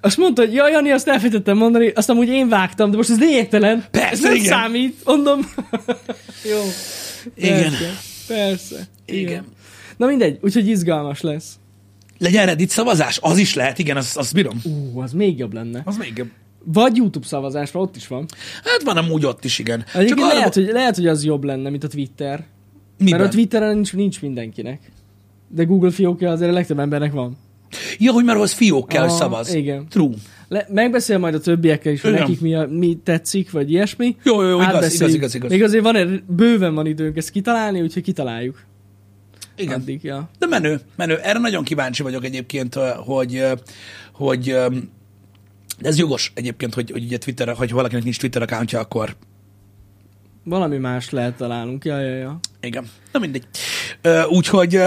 [0.00, 3.18] Azt mondta, hogy jaj, Jani, azt elfejtettem mondani, azt amúgy én vágtam, de most ez
[3.18, 3.84] lényegtelen.
[3.90, 4.44] Persze, ez nem igen.
[4.46, 5.40] számít, mondom.
[6.50, 6.58] Jó.
[7.34, 7.60] Igen.
[7.60, 7.94] Persze,
[8.26, 8.88] persze.
[9.06, 9.44] Igen.
[9.96, 11.59] Na mindegy, úgyhogy izgalmas lesz.
[12.20, 13.18] Legyen Reddit szavazás?
[13.22, 14.60] Az is lehet, igen, azt, azt bírom.
[14.64, 15.82] Ú, az még jobb lenne.
[15.84, 16.28] Az még jobb.
[16.64, 18.26] Vagy YouTube szavazás, mert ott is van.
[18.64, 19.84] Hát van amúgy ott is, igen.
[19.94, 22.44] Egyébként arra- lehet, hogy, lehet, hogy az jobb lenne, mint a Twitter.
[22.98, 23.18] Miben?
[23.20, 24.80] Mert a Twitteren nincs, nincs mindenkinek.
[25.48, 27.36] De Google fiókja azért a legtöbb embernek van.
[27.98, 29.54] Ja, hogy már az fiók kell, hogy Ah, szavaz.
[29.54, 29.86] igen.
[29.88, 30.14] True.
[30.48, 34.16] Le, megbeszél majd a többiekkel is, hogy nekik mi, a, mi tetszik, vagy ilyesmi.
[34.22, 35.50] Jó, jó, jó, igaz, igaz, igaz, igaz.
[35.50, 38.62] Még azért van, bőven van időnk ezt kitalálni, úgyhogy kitaláljuk.
[39.60, 39.80] Igen.
[39.80, 40.30] Addig, ja.
[40.38, 41.16] De menő, menő.
[41.16, 43.44] Erre nagyon kíváncsi vagyok egyébként, hogy,
[44.12, 44.44] hogy
[45.78, 49.16] de ez jogos egyébként, hogy, hogy ugye Twitter, hogy valakinek nincs Twitter accountja, akkor
[50.44, 51.84] Valami más lehet találnunk.
[51.84, 52.40] Ja, ja, ja.
[52.60, 52.88] igen.
[53.12, 53.44] Na mindegy.
[54.28, 54.80] Úgyhogy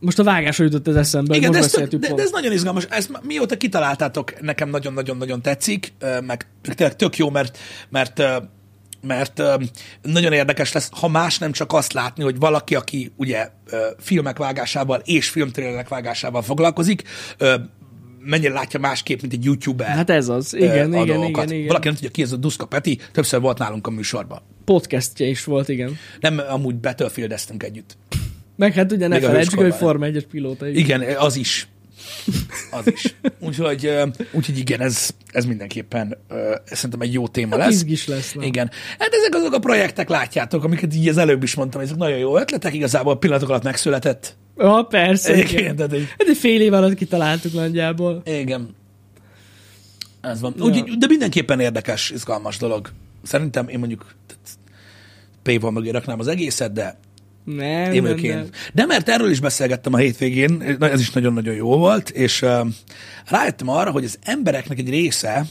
[0.00, 2.84] Most a vágásra jutott ez eszembe, igen, most de ez, de, de ez nagyon izgalmas.
[2.90, 5.92] Ezt mióta kitaláltátok, nekem nagyon-nagyon-nagyon tetszik,
[6.26, 7.58] meg tényleg tök jó, mert,
[7.88, 8.22] mert
[9.06, 9.42] mert
[10.02, 13.48] nagyon érdekes lesz, ha más nem csak azt látni, hogy valaki, aki ugye
[13.98, 17.02] filmek vágásával és filmtrélerek vágásával foglalkozik,
[18.18, 19.88] mennyire látja másképp, mint egy youtuber.
[19.88, 20.54] Hát ez az.
[20.54, 21.44] Igen, igen, dolgokat.
[21.44, 21.66] igen, igen.
[21.66, 24.40] Valaki nem tudja, ki ez a Duszka Peti, többször volt nálunk a műsorban.
[24.64, 25.96] Podcastje is volt, igen.
[26.20, 27.96] Nem, amúgy Battlefieldeztünk együtt.
[28.56, 29.74] Meg hát ugye ne felejtsük, hogy.
[29.74, 30.78] Forma 1-es pilóta is.
[30.78, 31.68] Igen, az is.
[32.70, 33.14] Az is.
[33.40, 33.90] Úgyhogy,
[34.32, 37.74] úgyhogy igen, ez, ez mindenképpen ö, szerintem egy jó téma Hát lesz.
[37.74, 38.32] izgis lesz.
[38.32, 38.44] Na.
[38.44, 38.70] Igen.
[38.98, 42.38] Hát ezek azok a projektek, látjátok, amiket így az előbb is mondtam, ezek nagyon jó
[42.38, 44.36] ötletek, igazából pillanatok alatt megszületett.
[44.56, 45.36] Ja, persze.
[45.36, 45.48] Igen.
[45.58, 48.22] Igen, tehát egy, Hát egy fél év alatt kitaláltuk nagyjából.
[48.24, 48.74] igen.
[50.20, 50.54] Ez van.
[50.56, 50.64] Ja.
[50.64, 52.90] Úgy, de mindenképpen érdekes, izgalmas dolog.
[53.22, 54.14] Szerintem én mondjuk
[55.42, 56.98] P-val mögé raknám az egészet, de
[57.44, 58.34] Nem, én nem, én.
[58.36, 58.46] nem.
[58.72, 62.66] De mert erről is beszélgettem a hétvégén, ez is nagyon-nagyon jó volt, és uh,
[63.26, 65.46] rájöttem arra, hogy az embereknek egy része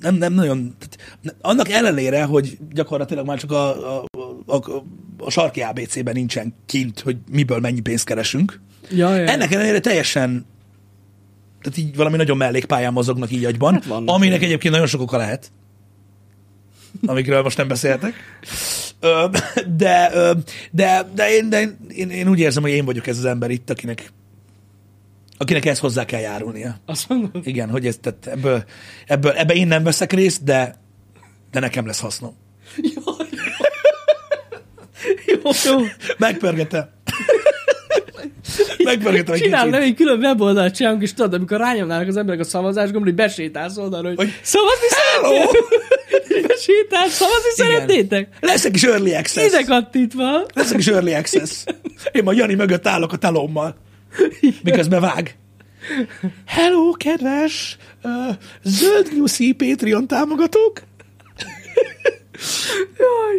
[0.00, 4.04] nem, nem nagyon, tehát annak ellenére, hogy gyakorlatilag már csak a, a,
[4.46, 4.84] a, a,
[5.18, 8.60] a sarki ABC-ben nincsen kint, hogy miből mennyi pénzt keresünk,
[8.90, 9.26] Ja, ja.
[9.26, 10.46] ennek ellenére teljesen
[11.62, 14.42] tehát így valami nagyon mellékpályán mozognak így agyban, Hát aminek ilyen.
[14.42, 15.50] egyébként nagyon sok oka lehet,
[17.06, 18.14] amikről most nem beszéltek.
[19.76, 20.10] De,
[20.70, 23.70] de, de, én, de én, én, úgy érzem, hogy én vagyok ez az ember itt,
[23.70, 24.12] akinek,
[25.38, 26.80] akinek ezt hozzá kell járulnia.
[26.86, 27.46] Azt mondod?
[27.46, 28.64] Igen, hogy ez, tehát ebből,
[29.06, 30.76] ebből, ebbe én nem veszek részt, de,
[31.50, 32.36] de nekem lesz hasznom.
[32.76, 33.02] Jó,
[35.26, 35.50] jó.
[35.64, 35.78] jó.
[36.18, 36.88] Megpörgetem.
[38.84, 42.44] Megpörgetem egy Csinálom, nem egy külön weboldalt csinálunk, és tudod, amikor rányomnának az emberek a
[42.44, 45.50] szavazás gombra, hogy besétálsz oldalra, hogy, Hogy- szavazni Hello!
[46.46, 47.70] Besétálsz, szavazni Igen.
[47.70, 48.28] szeretnétek?
[48.40, 49.46] Lesz egy kis early access.
[49.46, 50.46] Ide kattintva.
[50.54, 51.64] Lesz egy kis early access.
[52.12, 53.76] Én majd Jani mögött állok a telommal,
[54.62, 55.36] miközben vág.
[56.46, 60.82] Hello, kedves uh, zöld nyuszi Patreon támogatók!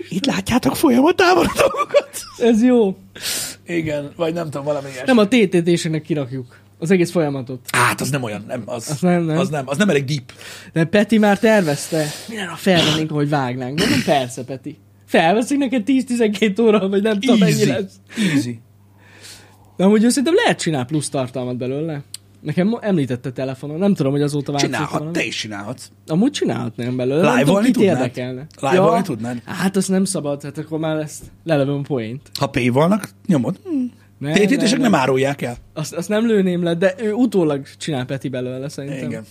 [0.09, 2.09] Itt látjátok folyamat támogatókat.
[2.37, 2.97] Ez jó.
[3.65, 5.05] Igen, vagy nem tudom, valami ilyesmi.
[5.05, 6.57] Nem a TTT-sének kirakjuk.
[6.81, 7.59] Az egész folyamatot.
[7.71, 9.37] Hát, az nem olyan, nem, az, Az nem, nem.
[9.37, 10.31] az nem, az nem elég deep.
[10.73, 12.05] De Peti már tervezte.
[12.27, 13.79] Minden nap felvennénk, hogy vágnánk.
[13.79, 14.77] Mondom, persze, Peti.
[15.05, 17.93] Felveszik neked 10-12 óra, vagy nem tudom, mennyi lesz.
[18.33, 18.59] Easy.
[19.77, 22.01] De amúgy szerintem lehet csinál plusz tartalmat belőle.
[22.41, 25.91] Nekem említette telefonon, nem tudom, hogy azóta változott Csinálhat, te is csinálhatsz.
[26.07, 27.21] Amúgy csinálhatnám belőle.
[27.21, 27.95] nem Live-olni tudnád?
[27.95, 28.45] érdekelne.
[28.59, 29.41] Live-olni tudnád?
[29.45, 32.21] Hát azt nem szabad, hát akkor már ezt lelövöm point.
[32.39, 33.59] Ha P vannak, nyomod.
[33.63, 33.85] Hm.
[34.19, 34.97] Ne, TTT-sek ne, nem ne.
[34.97, 35.57] árulják el.
[35.73, 39.09] Azt, azt nem lőném le, de ő utólag csinál Peti belőle szerintem.
[39.09, 39.25] Igen.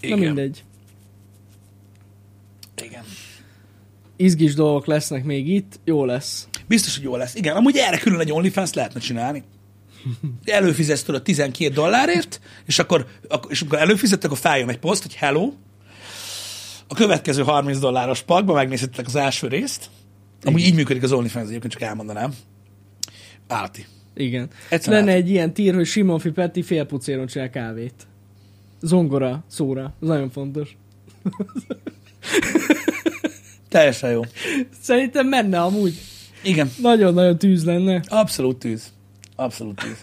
[0.00, 0.64] Na mindegy.
[2.84, 3.02] Igen.
[4.16, 6.48] Izgis dolgok lesznek még itt, jó lesz.
[6.66, 7.34] Biztos, hogy jó lesz.
[7.34, 9.42] Igen, amúgy erre külön egy OnlyFans lehetne csinálni.
[10.44, 15.14] Előfizetsz tudod 12 dollárért, és akkor, ak- és amikor előfizettek, akkor feljön egy poszt, hogy
[15.14, 15.52] hello,
[16.88, 19.90] a következő 30 dolláros pakba megnézhetek az első részt.
[20.42, 22.34] Amúgy így működik az OnlyFans, egyébként csak elmondanám.
[23.52, 23.86] Állati.
[24.14, 24.48] Igen.
[24.68, 25.22] Egyszerűen Lenne át.
[25.22, 28.06] egy ilyen tír, hogy Simonfi Peti félpucéron csinál kávét.
[28.80, 29.94] Zongora, szóra.
[30.02, 30.76] Ez nagyon fontos.
[33.68, 34.20] Teljesen jó.
[34.80, 35.94] Szerintem menne amúgy.
[36.42, 38.00] Igen, Nagyon-nagyon tűz lenne.
[38.08, 38.92] abszolút tűz.
[39.36, 39.96] Abszolút tűz.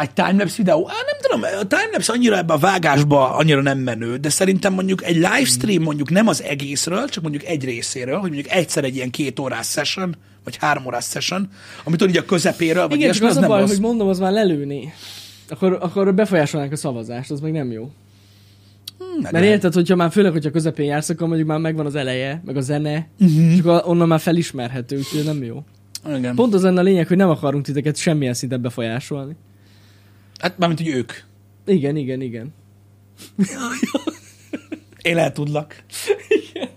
[0.00, 0.88] Egy timelapse videó?
[0.88, 5.04] Á, nem tudom, a timelapse annyira ebbe a vágásba annyira nem menő, de szerintem mondjuk
[5.04, 9.10] egy livestream mondjuk nem az egészről, csak mondjuk egy részéről, hogy mondjuk egyszer egy ilyen
[9.10, 11.48] két órás session, vagy három órás session,
[11.84, 13.70] amit így a közepéről, vagy Igen, ilyesmi, csak az az a nem baj, rossz.
[13.70, 14.92] hogy mondom, az már lelőni.
[15.48, 17.90] Akkor, akkor befolyásolnánk a szavazást, az meg nem jó.
[19.22, 22.42] Meg Mert érted, hogyha már főleg, hogyha közepén jársz, akkor mondjuk már megvan az eleje,
[22.44, 23.58] meg a zene, uh-huh.
[23.58, 25.64] akkor onnan már felismerhető, úgyhogy nem jó.
[26.16, 26.34] Igen.
[26.34, 29.36] Pont az lenne a lényeg, hogy nem akarunk titeket semmilyen szinten befolyásolni.
[30.38, 31.12] Hát mármint, hogy ők.
[31.66, 32.54] Igen, igen, igen.
[35.02, 35.84] Én el tudlak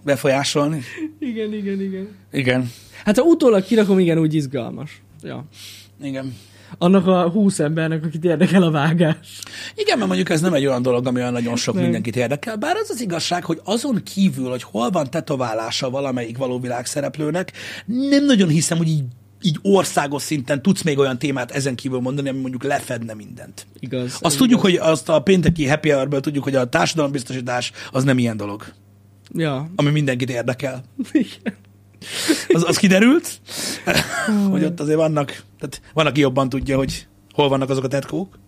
[0.03, 0.82] befolyásolni.
[1.20, 2.07] Igen, igen, igen.
[2.32, 2.72] Igen.
[3.03, 5.01] Hát ha utólag kirakom, igen, úgy izgalmas.
[5.22, 5.45] Ja.
[6.01, 6.36] Igen.
[6.78, 9.39] Annak a húsz embernek, akit érdekel a vágás.
[9.76, 11.84] Igen, mert mondjuk ez nem egy olyan dolog, ami olyan nagyon sok Nem.
[11.84, 16.60] mindenkit érdekel, bár az az igazság, hogy azon kívül, hogy hol van tetoválása valamelyik való
[16.60, 17.51] világszereplőnek,
[17.86, 19.03] nem nagyon hiszem, hogy így,
[19.42, 23.68] így országos szinten tudsz még olyan témát ezen kívül mondani, ami mondjuk lefedne mindent.
[23.80, 24.18] Igaz.
[24.22, 28.38] Azt tudjuk, hogy azt a pénteki happy hour tudjuk, hogy a társadalombiztosítás az nem ilyen
[28.38, 28.74] dolog,
[29.34, 29.72] Ja.
[29.76, 30.84] ami mindenkit érdekel.
[31.12, 31.56] Igen.
[32.48, 33.42] Az, az kiderült,
[34.50, 38.40] hogy ott azért vannak, tehát van, aki jobban tudja, hogy hol vannak azok a tetkók.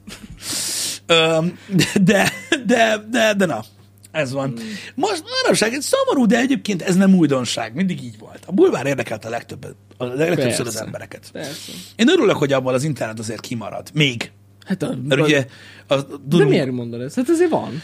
[2.01, 2.31] De,
[2.65, 3.63] de, de, de na,
[4.11, 4.53] ez van.
[4.95, 8.43] Most manapság egy szomorú, de egyébként ez nem újdonság, mindig így volt.
[8.45, 10.83] A bulvár érdekelte a legtöbbet, a legtöbbször az Persze.
[10.85, 11.29] embereket.
[11.31, 11.71] Persze.
[11.95, 13.89] Én örülök, hogy abban az internet azért kimarad.
[13.93, 14.31] Még.
[14.65, 15.45] Hát a, Mert ugye
[15.87, 17.15] a de durva, miért mondod ezt?
[17.15, 17.81] Hát azért van.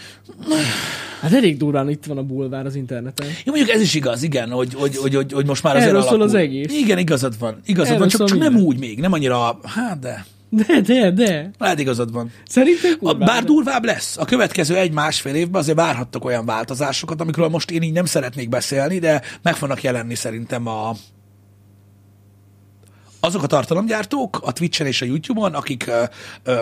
[1.21, 3.27] Hát elég durván itt van a bulvár az interneten.
[3.27, 6.01] Ja, mondjuk ez is igaz, igen, hogy, hogy, hogy, hogy, hogy most már azért Erről
[6.01, 6.27] szól alakul.
[6.27, 6.73] az egész.
[6.73, 7.59] Igen, igazad van.
[7.65, 11.11] Igazad Erről van, csak, szól csak nem úgy még, nem annyira, hát de, De, de,
[11.11, 11.51] de.
[11.57, 12.31] lehet igazad van.
[12.47, 13.31] Szerintem A, kurvára.
[13.31, 14.17] bár durvább lesz.
[14.17, 18.99] A következő egy-másfél évben azért várhattok olyan változásokat, amikről most én így nem szeretnék beszélni,
[18.99, 20.95] de meg fognak jelenni szerintem a,
[23.19, 25.91] azok a tartalomgyártók a Twitch-en és a YouTube-on, akik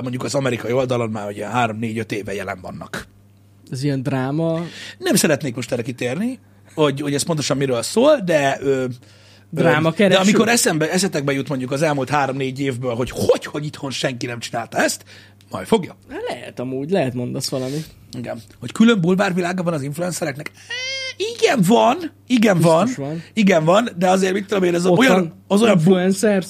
[0.01, 3.07] mondjuk az amerikai oldalon már ugye 3-4-5 éve jelen vannak.
[3.71, 4.61] Ez ilyen dráma.
[4.97, 6.39] Nem szeretnék most erre kitérni,
[6.73, 8.85] hogy, hogy ez pontosan miről szól, de ö,
[9.55, 10.19] Dráma de kereső.
[10.19, 14.39] amikor eszembe, eszetekbe jut mondjuk az elmúlt három-négy évből, hogy hogy, hogy itthon senki nem
[14.39, 15.03] csinálta ezt,
[15.51, 15.95] majd fogja.
[16.09, 17.77] Hát lehet amúgy, lehet mondasz valami.
[18.17, 18.41] Igen.
[18.59, 20.51] Hogy külön bulvárvilága van az influencereknek?
[21.37, 21.97] Igen, van.
[22.27, 22.89] Igen, van.
[22.97, 23.23] van.
[23.33, 26.47] Igen, van, de azért mit tudom én, ez Ott olyan, az olyan influencers,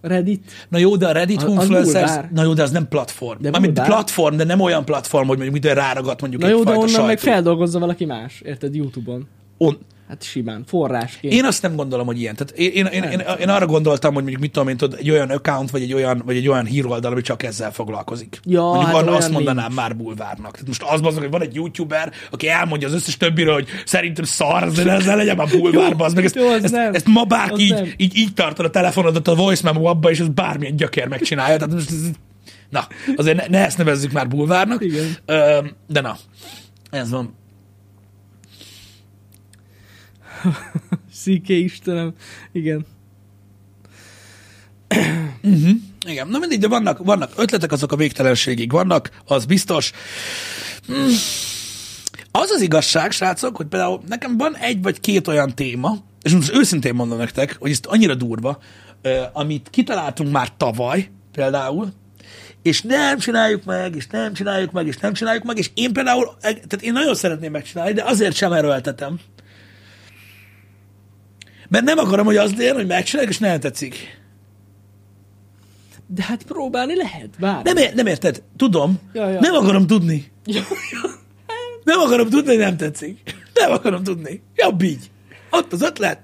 [0.00, 0.50] Reddit.
[0.68, 2.30] Na jó, de a Reddit az influencers, bulvár.
[2.32, 3.42] na jó, de az nem platform.
[3.42, 3.86] De bulvár.
[3.86, 7.18] platform, de nem olyan platform, hogy mondjuk mitől ráragat mondjuk Na jó, de onnan meg
[7.18, 9.26] feldolgozza valaki más, érted, YouTube-on.
[9.58, 9.78] On,
[10.08, 11.34] Hát simán, forrásként.
[11.34, 12.34] Én azt nem gondolom, hogy ilyen.
[12.36, 15.30] Tehát én, én, én, én, arra gondoltam, hogy mondjuk mit tudom én, tudod, egy olyan
[15.30, 18.40] account, vagy egy olyan, vagy egy olyan híroldal, ami csak ezzel foglalkozik.
[18.44, 19.76] Ja, mondjuk hát van, olyan azt mondanám nincs.
[19.76, 20.52] már bulvárnak.
[20.52, 23.68] Tehát most az bazd, meg, hogy van egy youtuber, aki elmondja az összes többiről, hogy
[23.84, 26.04] szerintem szar, de ezzel legyen már bulvárba.
[26.04, 26.94] Az meg ezt, Jó, ezt, nem.
[26.94, 27.88] ezt ma bárki így, nem.
[27.96, 31.56] így, így tartod a telefonodat a voice memo abba, és ez bármilyen gyökér megcsinálja.
[31.56, 32.10] Tehát most ez,
[32.70, 32.86] na,
[33.16, 34.84] azért ne, ne ezt nevezzük már bulvárnak.
[34.84, 35.16] Igen.
[35.26, 36.16] Ö, de na,
[36.90, 37.42] ez van.
[41.22, 42.14] CK Istenem.
[42.52, 42.86] Igen.
[46.06, 49.92] Igen, na mindig, de vannak, vannak ötletek, azok a végtelenségig vannak, az biztos.
[50.86, 51.06] Hmm.
[52.30, 56.54] Az az igazság, srácok, hogy például nekem van egy vagy két olyan téma, és most
[56.54, 58.58] őszintén mondom nektek, hogy ez annyira durva,
[59.32, 61.92] amit kitaláltunk már tavaly például,
[62.62, 66.36] és nem csináljuk meg, és nem csináljuk meg, és nem csináljuk meg, és én például,
[66.40, 69.18] tehát én nagyon szeretném megcsinálni, de azért sem erőltetem.
[71.68, 74.22] Mert nem akarom, hogy az legyen, hogy megcsináljuk, és nem tetszik.
[76.06, 77.62] De hát próbálni lehet, bár.
[77.64, 78.42] Nem, ér- nem érted?
[78.56, 78.98] Tudom.
[79.12, 79.40] Ja, ja.
[79.40, 80.32] Nem akarom tudni.
[80.46, 80.62] Ja,
[80.92, 81.10] ja.
[81.84, 83.34] Nem akarom tudni, hogy nem tetszik.
[83.54, 84.42] Nem akarom tudni.
[84.54, 85.10] Jobb így.
[85.50, 86.18] Ott az ötlet.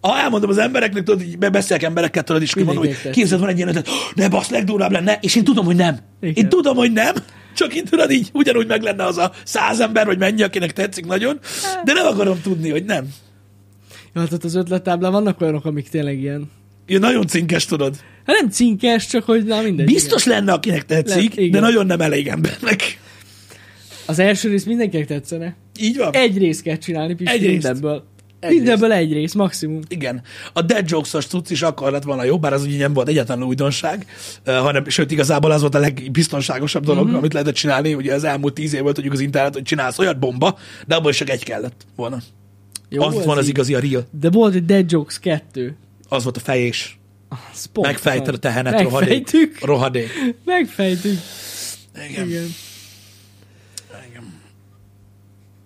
[0.00, 3.50] Ha elmondom az embereknek, tudod, így be- beszélek emberekkel, tudod, és kimondom, hogy képzeld, van
[3.50, 5.98] egy ilyen ötlet, "Oh, ne basz, legdurvább lenne, és én tudom, hogy nem.
[6.20, 6.34] Igen.
[6.44, 7.14] Én tudom, hogy nem,
[7.54, 11.06] csak én tudod így, ugyanúgy meg lenne az a száz ember, vagy mennyi, akinek tetszik
[11.06, 11.38] nagyon,
[11.84, 13.08] de nem akarom tudni, hogy nem.
[14.16, 16.50] Ja, hát ott az ötlettáblán vannak olyanok, amik tényleg ilyen.
[16.86, 17.96] Ilyen nagyon cinkes, tudod.
[18.26, 19.86] Hát nem cinkes, csak hogy na mindegy.
[19.86, 21.50] Biztos lenne, akinek tetszik, Le- igen.
[21.50, 22.82] de nagyon nem elég embernek.
[22.82, 22.96] Igen.
[24.06, 25.56] Az első rész mindenkinek tetszene.
[25.80, 26.12] Így van.
[26.12, 28.04] Egy részt kell csinálni, Pisti, Egy mindenből.
[28.40, 29.80] Egy mindenből egy rész, maximum.
[29.88, 30.22] Igen.
[30.52, 33.42] A Dead Jokes-os cucc is akkor lett volna jó, bár az ugye nem volt egyetlen
[33.42, 34.06] újdonság,
[34.44, 37.08] hanem, sőt, igazából az volt a legbiztonságosabb dolog, Mhm.
[37.08, 37.18] mm-hmm.
[37.18, 37.94] amit lehetett csinálni.
[37.94, 41.10] Ugye az elmúlt tíz év volt, tudjuk az internet, hogy csinálsz olyat bomba, de abból
[41.10, 42.18] is csak egy kellett volna.
[42.88, 43.50] Jó, az ez van az így.
[43.50, 44.06] igazi, a real.
[44.10, 45.76] De volt egy Dead Jokes 2.
[46.08, 46.98] Az volt a fejés.
[47.28, 47.70] Az.
[47.74, 49.08] Megfejted a tehenet, rohadék.
[49.08, 49.64] Megfejtük.
[49.64, 50.08] Rohadék.
[50.44, 51.18] Megfejtük.
[52.10, 52.26] Igen.
[52.28, 52.44] Igen.
[54.10, 54.34] Igen.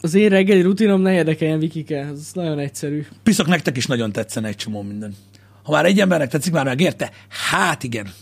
[0.01, 3.07] Az én reggeli rutinom ne érdekeljen Vikike, ez nagyon egyszerű.
[3.23, 5.17] Piszok nektek is nagyon tetszene egy csomó minden.
[5.63, 7.11] Ha már egy embernek tetszik, már megérte?
[7.51, 8.13] Hát igen.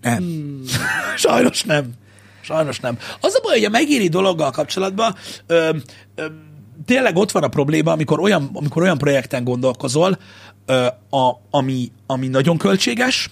[0.00, 0.16] Nem.
[0.16, 0.62] Hmm.
[1.16, 1.92] Sajnos nem.
[2.40, 2.98] Sajnos nem.
[3.20, 5.14] Az a baj, hogy a megéri dologgal kapcsolatban
[5.46, 5.76] ö,
[6.14, 6.26] ö,
[6.84, 10.18] tényleg ott van a probléma, amikor olyan, amikor olyan projekten gondolkozol,
[10.66, 13.30] ö, a, ami, ami nagyon költséges,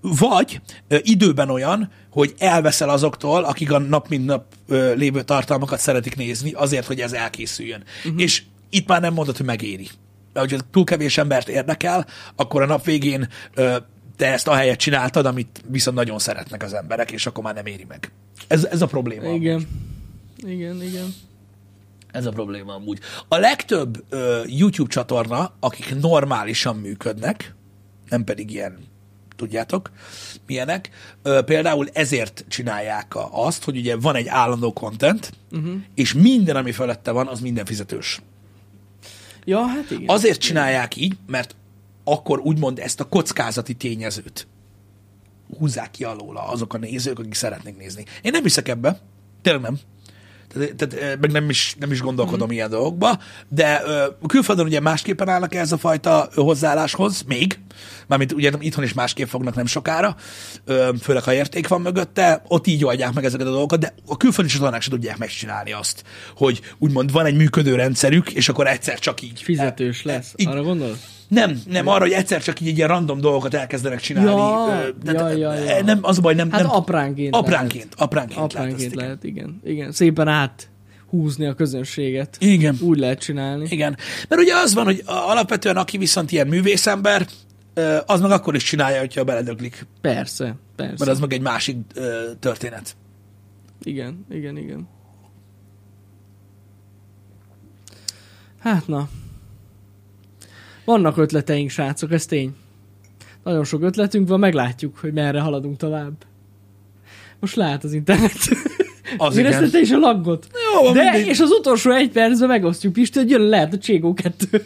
[0.00, 5.80] vagy ö, időben olyan, hogy elveszel azoktól, akik a nap mint nap ö, lévő tartalmakat
[5.80, 7.82] szeretik nézni, azért, hogy ez elkészüljön.
[8.04, 8.22] Uh-huh.
[8.22, 9.88] És itt már nem mondod, hogy megéri.
[10.32, 13.76] Mert hogyha túl kevés embert érdekel, akkor a nap végén ö,
[14.16, 17.84] te ezt ahelyett csináltad, amit viszont nagyon szeretnek az emberek, és akkor már nem éri
[17.88, 18.12] meg.
[18.46, 19.30] Ez, ez a probléma.
[19.30, 19.68] Igen.
[20.36, 21.14] Igen, igen.
[22.18, 22.98] Ez a probléma amúgy.
[23.28, 27.54] A legtöbb ö, YouTube csatorna, akik normálisan működnek,
[28.08, 28.78] nem pedig ilyen,
[29.36, 29.90] tudjátok,
[30.46, 30.90] milyenek,
[31.22, 35.74] ö, például ezért csinálják azt, hogy ugye van egy állandó content, uh-huh.
[35.94, 38.20] és minden, ami felette van, az minden fizetős.
[39.44, 40.08] Ja, hát igen.
[40.08, 41.56] Azért csinálják így, mert
[42.04, 44.46] akkor úgymond ezt a kockázati tényezőt
[45.58, 48.04] húzzák ki alóla azok a nézők, akik szeretnék nézni.
[48.22, 49.00] Én nem hiszek ebbe,
[49.42, 49.78] tényleg nem.
[50.54, 52.50] Tehát, tehát eh, meg nem is, nem is gondolkodom mm.
[52.52, 53.18] ilyen dolgokba,
[53.48, 57.58] de ö, külföldön ugye másképpen állnak ez a fajta hozzáálláshoz, még,
[58.06, 60.16] mármint ugye itthon is másképp fognak nem sokára,
[60.64, 64.16] ö, főleg ha érték van mögötte, ott így oldják meg ezeket a dolgokat, de a
[64.16, 66.02] külföldi csatornák se tudják megcsinálni azt,
[66.36, 69.42] hogy úgymond van egy működő rendszerük, és akkor egyszer csak így.
[69.42, 70.32] Fizetős lesz.
[70.36, 71.17] Így- Arra gondolsz?
[71.28, 74.30] Nem, nem arra, hogy egyszer csak így ilyen random dolgokat elkezdenek csinálni.
[74.30, 75.82] Ja, de- ja, ja, ja.
[75.84, 76.50] Nem, az a baj, nem.
[76.50, 79.04] Hát nem apránként Apránként, apránként, lehet Apránként ezt, igen.
[79.04, 79.60] lehet, igen.
[79.64, 79.92] igen.
[79.92, 80.68] Szépen át
[81.08, 82.36] húzni a közönséget.
[82.40, 82.76] Igen.
[82.80, 83.66] Úgy lehet csinálni.
[83.70, 83.96] Igen.
[84.28, 87.26] Mert ugye az van, hogy alapvetően aki viszont ilyen művészember,
[88.06, 89.86] az meg akkor is csinálja, hogyha beledöglik.
[90.00, 90.94] Persze, persze.
[90.98, 91.76] Mert az meg egy másik
[92.40, 92.96] történet.
[93.82, 94.88] Igen, igen, igen.
[98.58, 99.08] Hát na.
[100.88, 102.54] Vannak ötleteink, srácok, ez tény.
[103.44, 106.12] Nagyon sok ötletünk van, meglátjuk, hogy merre haladunk tovább.
[107.40, 108.32] Most lát az internet.
[109.16, 109.72] Az Érezted igen.
[109.72, 110.46] te is a laggot?
[110.72, 111.26] Jó, van, De, mindegy.
[111.26, 114.64] és az utolsó egy percben megosztjuk Pisti, hogy jön lehet a Cségó 2.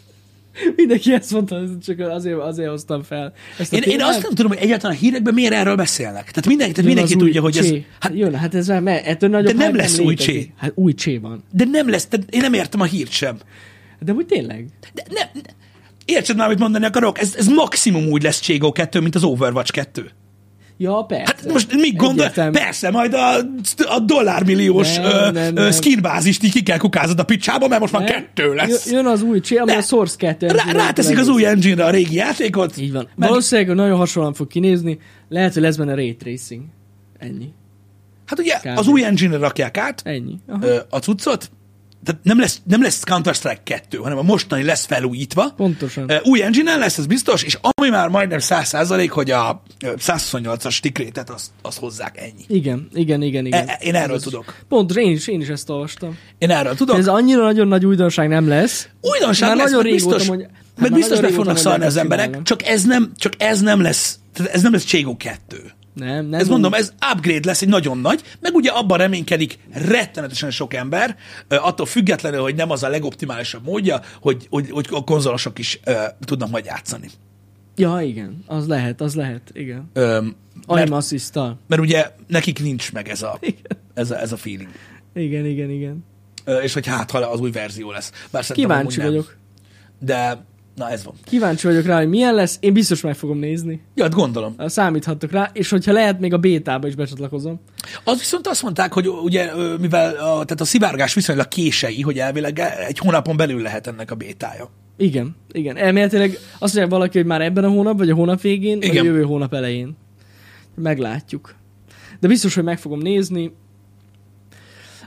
[0.76, 3.32] Mindenki ezt mondta, csak azért, azért hoztam fel.
[3.58, 6.30] Ezt Én, én azt nem tudom, hogy egyáltalán a hírekben miért erről beszélnek.
[6.30, 7.68] Tehát mindenki, tehát Jön mindenki új tudja, hogy ez...
[7.68, 7.86] Csé.
[8.00, 10.34] Hát, Jön, hát ez már, ettől nagyobb De nem lesz új létezik.
[10.34, 10.52] Csé.
[10.56, 11.42] Hát új Csé van.
[11.52, 13.38] de nem lesz, tehát én nem értem a hírt sem.
[14.00, 14.68] De hogy tényleg?
[14.94, 15.40] De nem, ne-
[16.04, 17.18] értsed már, mit mondani akarok?
[17.20, 20.10] Ez, ez maximum úgy lesz Cségó 2, mint az Overwatch 2.
[20.78, 21.24] Ja, persze.
[21.36, 22.22] Hát most mit gondol?
[22.24, 22.58] Egyértelmű.
[22.58, 23.36] Persze, majd a,
[23.88, 25.70] a dollármilliós Nem, nem, nem.
[25.72, 28.08] skinbázist így ki kell kukázod a picsába, mert most már Ne?
[28.08, 28.68] kettő lesz.
[28.86, 30.46] Jö- Jön az új Csé, ami De- a Source 2.
[30.46, 32.76] Rá, ráteszik az új engine-re a régi játékot.
[32.76, 33.08] Így van.
[33.16, 34.98] Meg- Valószínűleg nagyon hasonlóan fog kinézni.
[35.28, 36.62] Lehet, hogy lesz benne Ray Tracing.
[37.18, 37.48] Ennyi.
[38.26, 38.78] Hát ugye Kb.
[38.78, 40.34] az új engine-re rakják át Ennyi.
[40.48, 40.66] Aha.
[40.90, 41.50] a cuccot,
[42.06, 45.50] tehát nem lesz, nem lesz Counter-Strike 2, hanem a mostani lesz felújítva.
[45.56, 46.12] Pontosan.
[46.22, 51.30] Új engine lesz, ez biztos, és ami már majdnem 100% hogy a ö, 128-as tikrétet
[51.30, 52.44] azt, azt hozzák, ennyi.
[52.46, 53.68] Igen, igen, igen, igen.
[53.68, 54.54] E- e- én erről Ez- tudok.
[54.68, 56.18] Pontos, én is, én is ezt olvastam.
[56.38, 56.98] Én erről tudok.
[56.98, 58.88] Ez annyira nagyon nagy újdonság nem lesz.
[59.00, 62.66] Újdonság Már lesz, nagyon biztos, mondja- hát már biztos meg fognak szarni az emberek, csak
[62.66, 64.18] ez nem, csak ez nem lesz,
[64.52, 65.56] ez nem lesz Cségó 2.
[65.96, 66.40] Nem, nem.
[66.40, 71.16] Ez mondom, ez upgrade lesz egy nagyon nagy, meg ugye abban reménykedik rettenetesen sok ember,
[71.48, 75.92] attól függetlenül, hogy nem az a legoptimálisabb módja, hogy, hogy, hogy a konzolosok is ö,
[76.24, 77.08] tudnak majd játszani.
[77.76, 78.44] Ja, igen.
[78.46, 79.50] Az lehet, az lehet.
[79.52, 79.90] Igen.
[79.92, 80.32] Ö, Aim
[80.66, 81.34] mert, assist
[81.66, 83.78] mert ugye nekik nincs meg ez a, Igen.
[83.94, 84.70] ez a, ez a feeling.
[85.14, 86.04] Igen, igen, igen.
[86.44, 88.12] Ö, és hogy hát, ha az új verzió lesz.
[88.30, 89.06] Bár Kíváncsi nem.
[89.06, 89.36] vagyok.
[89.98, 90.44] De,
[90.76, 91.14] na ez van.
[91.24, 92.56] Kíváncsi vagyok rá, hogy milyen lesz.
[92.60, 93.80] Én biztos meg fogom nézni.
[93.94, 94.54] Ja, hát gondolom.
[94.58, 97.60] Számíthattok rá, és hogyha lehet, még a bétába is becsatlakozom.
[98.04, 99.50] Az viszont azt mondták, hogy ugye,
[99.80, 102.58] mivel a, tehát a szivárgás viszonylag kései, hogy elvileg
[102.88, 104.70] egy hónapon belül lehet ennek a bétája.
[104.96, 105.76] Igen, igen.
[105.76, 108.92] Elméletileg azt mondja valaki, hogy már ebben a hónap, vagy a hónap végén, vagy a
[108.92, 109.04] Igen.
[109.04, 109.96] jövő hónap elején.
[110.74, 111.54] Meglátjuk.
[112.20, 113.52] De biztos, hogy meg fogom nézni.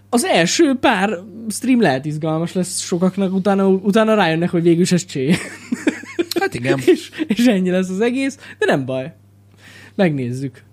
[0.09, 5.05] Az első pár stream lehet izgalmas lesz sokaknak, utána, utána rájönnek, hogy végül is ez
[5.05, 5.35] csé.
[6.39, 6.79] Hát igen.
[6.85, 9.13] és, és ennyi lesz az egész, de nem baj.
[9.95, 10.63] Megnézzük.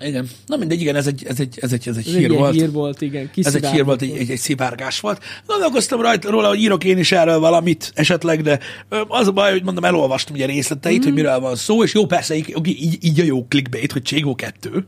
[0.00, 0.28] Igen.
[0.46, 2.54] Na mindegy, igen, ez egy, ez egy, ez egy, ez egy Ez hír egy volt.
[2.54, 3.30] hír volt, igen.
[3.36, 5.22] Ez egy hír volt, egy, egy, egy szivárgás volt.
[5.46, 8.58] Gondolkoztam rajta róla, hogy írok én is erről valamit esetleg, de
[9.08, 11.02] az a baj, hogy mondom, elolvastam ugye részleteit, mm.
[11.02, 14.34] hogy miről van szó, és jó, persze, így, így, így a jó clickbait, hogy Cségó
[14.34, 14.84] 2.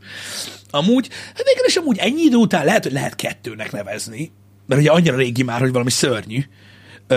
[0.69, 4.31] Amúgy, hát végül is amúgy ennyi idő után lehet, hogy lehet kettőnek nevezni,
[4.67, 6.43] mert ugye annyira régi már, hogy valami szörnyű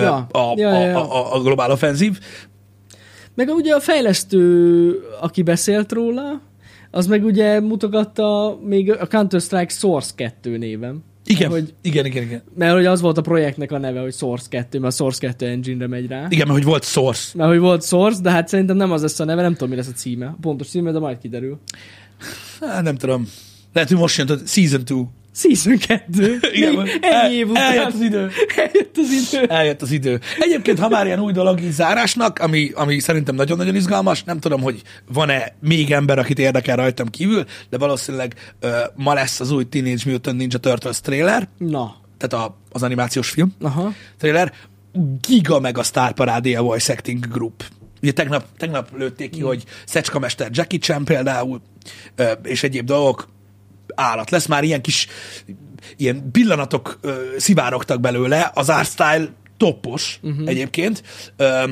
[0.03, 0.17] Ja.
[0.17, 1.11] a, Ja, a, ja, ja.
[1.11, 2.19] a, a globál offenzív.
[3.35, 4.91] Meg ugye a fejlesztő,
[5.21, 6.41] aki beszélt róla,
[6.95, 11.05] az meg ugye mutogatta még a Counter-Strike Source 2 néven.
[11.27, 12.43] Igen, Hogy, igen, igen, igen.
[12.57, 15.47] mert hogy az volt a projektnek a neve, hogy Source 2, mert a Source 2
[15.47, 16.27] engine-re megy rá.
[16.29, 17.33] Igen, mert hogy volt source.
[17.35, 19.77] Mert hogy volt Source, de hát szerintem nem az lesz a neve, nem tudom, mi
[19.77, 20.27] lesz a címe.
[20.27, 21.59] A pontos címe, de majd kiderül.
[22.61, 23.29] Hát, nem tudom.
[23.73, 24.95] Lehet, hogy most jön a Season 2.
[25.35, 26.39] Season 2.
[26.53, 27.63] Igen, Még el- év után.
[27.73, 28.31] eljött az idő.
[28.57, 29.47] Eljött az idő.
[29.47, 30.21] Eljött az idő.
[30.39, 34.61] Egyébként, ha már ilyen új dolog így zárásnak, ami, ami szerintem nagyon-nagyon izgalmas, nem tudom,
[34.63, 34.83] hogy
[35.13, 40.11] van-e még ember, akit érdekel rajtam kívül, de valószínűleg ö, ma lesz az új Teenage
[40.11, 41.97] Mutant Ninja Turtles trailer, Na.
[42.19, 43.93] tehát a, az animációs film Aha.
[44.19, 44.53] trailer.
[45.21, 47.65] Giga meg a sztárparádé a Voice Acting Group.
[48.03, 51.61] Ugye tegnap, tegnap lőtték ki, hogy Szecska Mester Jackie Chan például,
[52.43, 53.29] és egyéb dolgok
[53.95, 54.47] állat lesz.
[54.47, 55.07] Már ilyen kis
[55.97, 60.49] ilyen pillanatok ö, szivárogtak belőle, az art style toppos uh-huh.
[60.49, 61.03] egyébként.
[61.37, 61.65] Ö,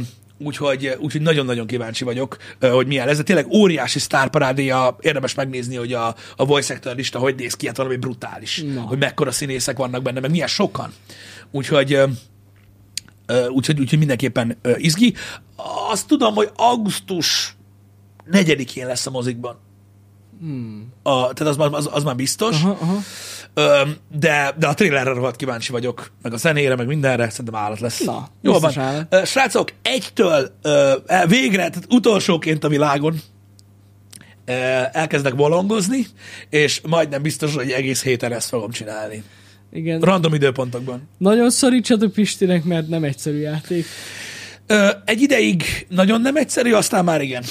[0.45, 3.17] Úgyhogy, úgyhogy nagyon-nagyon kíváncsi vagyok, ö, hogy milyen lesz.
[3.17, 7.67] De tényleg óriási sztárparádéja, érdemes megnézni, hogy a, a voice actor lista hogy néz ki,
[7.67, 8.63] hát valami brutális.
[8.75, 8.81] Na.
[8.81, 10.93] Hogy mekkora színészek vannak benne, meg milyen sokan.
[11.51, 11.93] Úgyhogy
[13.27, 15.15] ö, úgyhogy, úgyhogy mindenképpen izgi.
[15.91, 17.57] Azt tudom, hogy augusztus
[18.33, 19.59] 4-én lesz a mozikban.
[20.43, 20.93] Hmm.
[21.03, 22.63] A, tehát az, már- az, az már biztos.
[22.63, 22.99] Aha, aha.
[23.55, 23.81] Ö,
[24.19, 28.01] de, de a trailerre rohadt kíváncsi vagyok, meg a zenére, meg mindenre, szerintem állat lesz.
[28.01, 28.79] Na, Jól van.
[28.79, 29.27] állat.
[29.27, 33.21] Srácok, egytől ö, el- végre, tehát utolsóként a világon
[34.45, 34.53] ö,
[34.93, 36.07] elkezdek bolongozni,
[36.51, 39.23] és majdnem biztos, hogy egész héten ezt fogom csinálni.
[39.73, 40.01] Igen.
[40.01, 41.09] Random időpontokban.
[41.19, 43.85] Nagyon szorítsatok Pistinek, mert nem egyszerű játék.
[44.67, 47.43] Ö, egy ideig nagyon nem egyszerű, aztán már igen.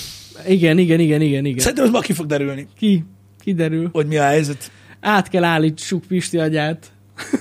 [0.48, 1.60] Igen, igen, igen, igen, igen.
[1.60, 3.04] Szerintem ez ma ki fog derülni, Ki?
[3.40, 3.90] Kiderül.
[3.92, 4.72] hogy mi a helyzet.
[5.00, 6.92] Át kell állítsuk Pisti agyát.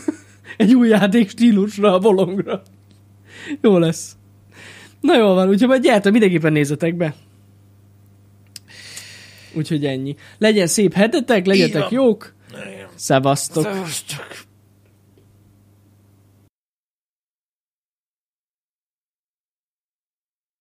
[0.56, 2.62] Egy új játék stílusra, a bolongra.
[3.60, 4.16] Jó lesz.
[5.00, 7.14] Na jól van, úgyhogy majd gyertek, mindenképpen nézzetek be.
[9.52, 10.16] Úgyhogy ennyi.
[10.38, 12.34] Legyen szép hetetek, legyetek jók.
[12.94, 13.62] Szevasztok.
[13.62, 14.48] Szevasztok.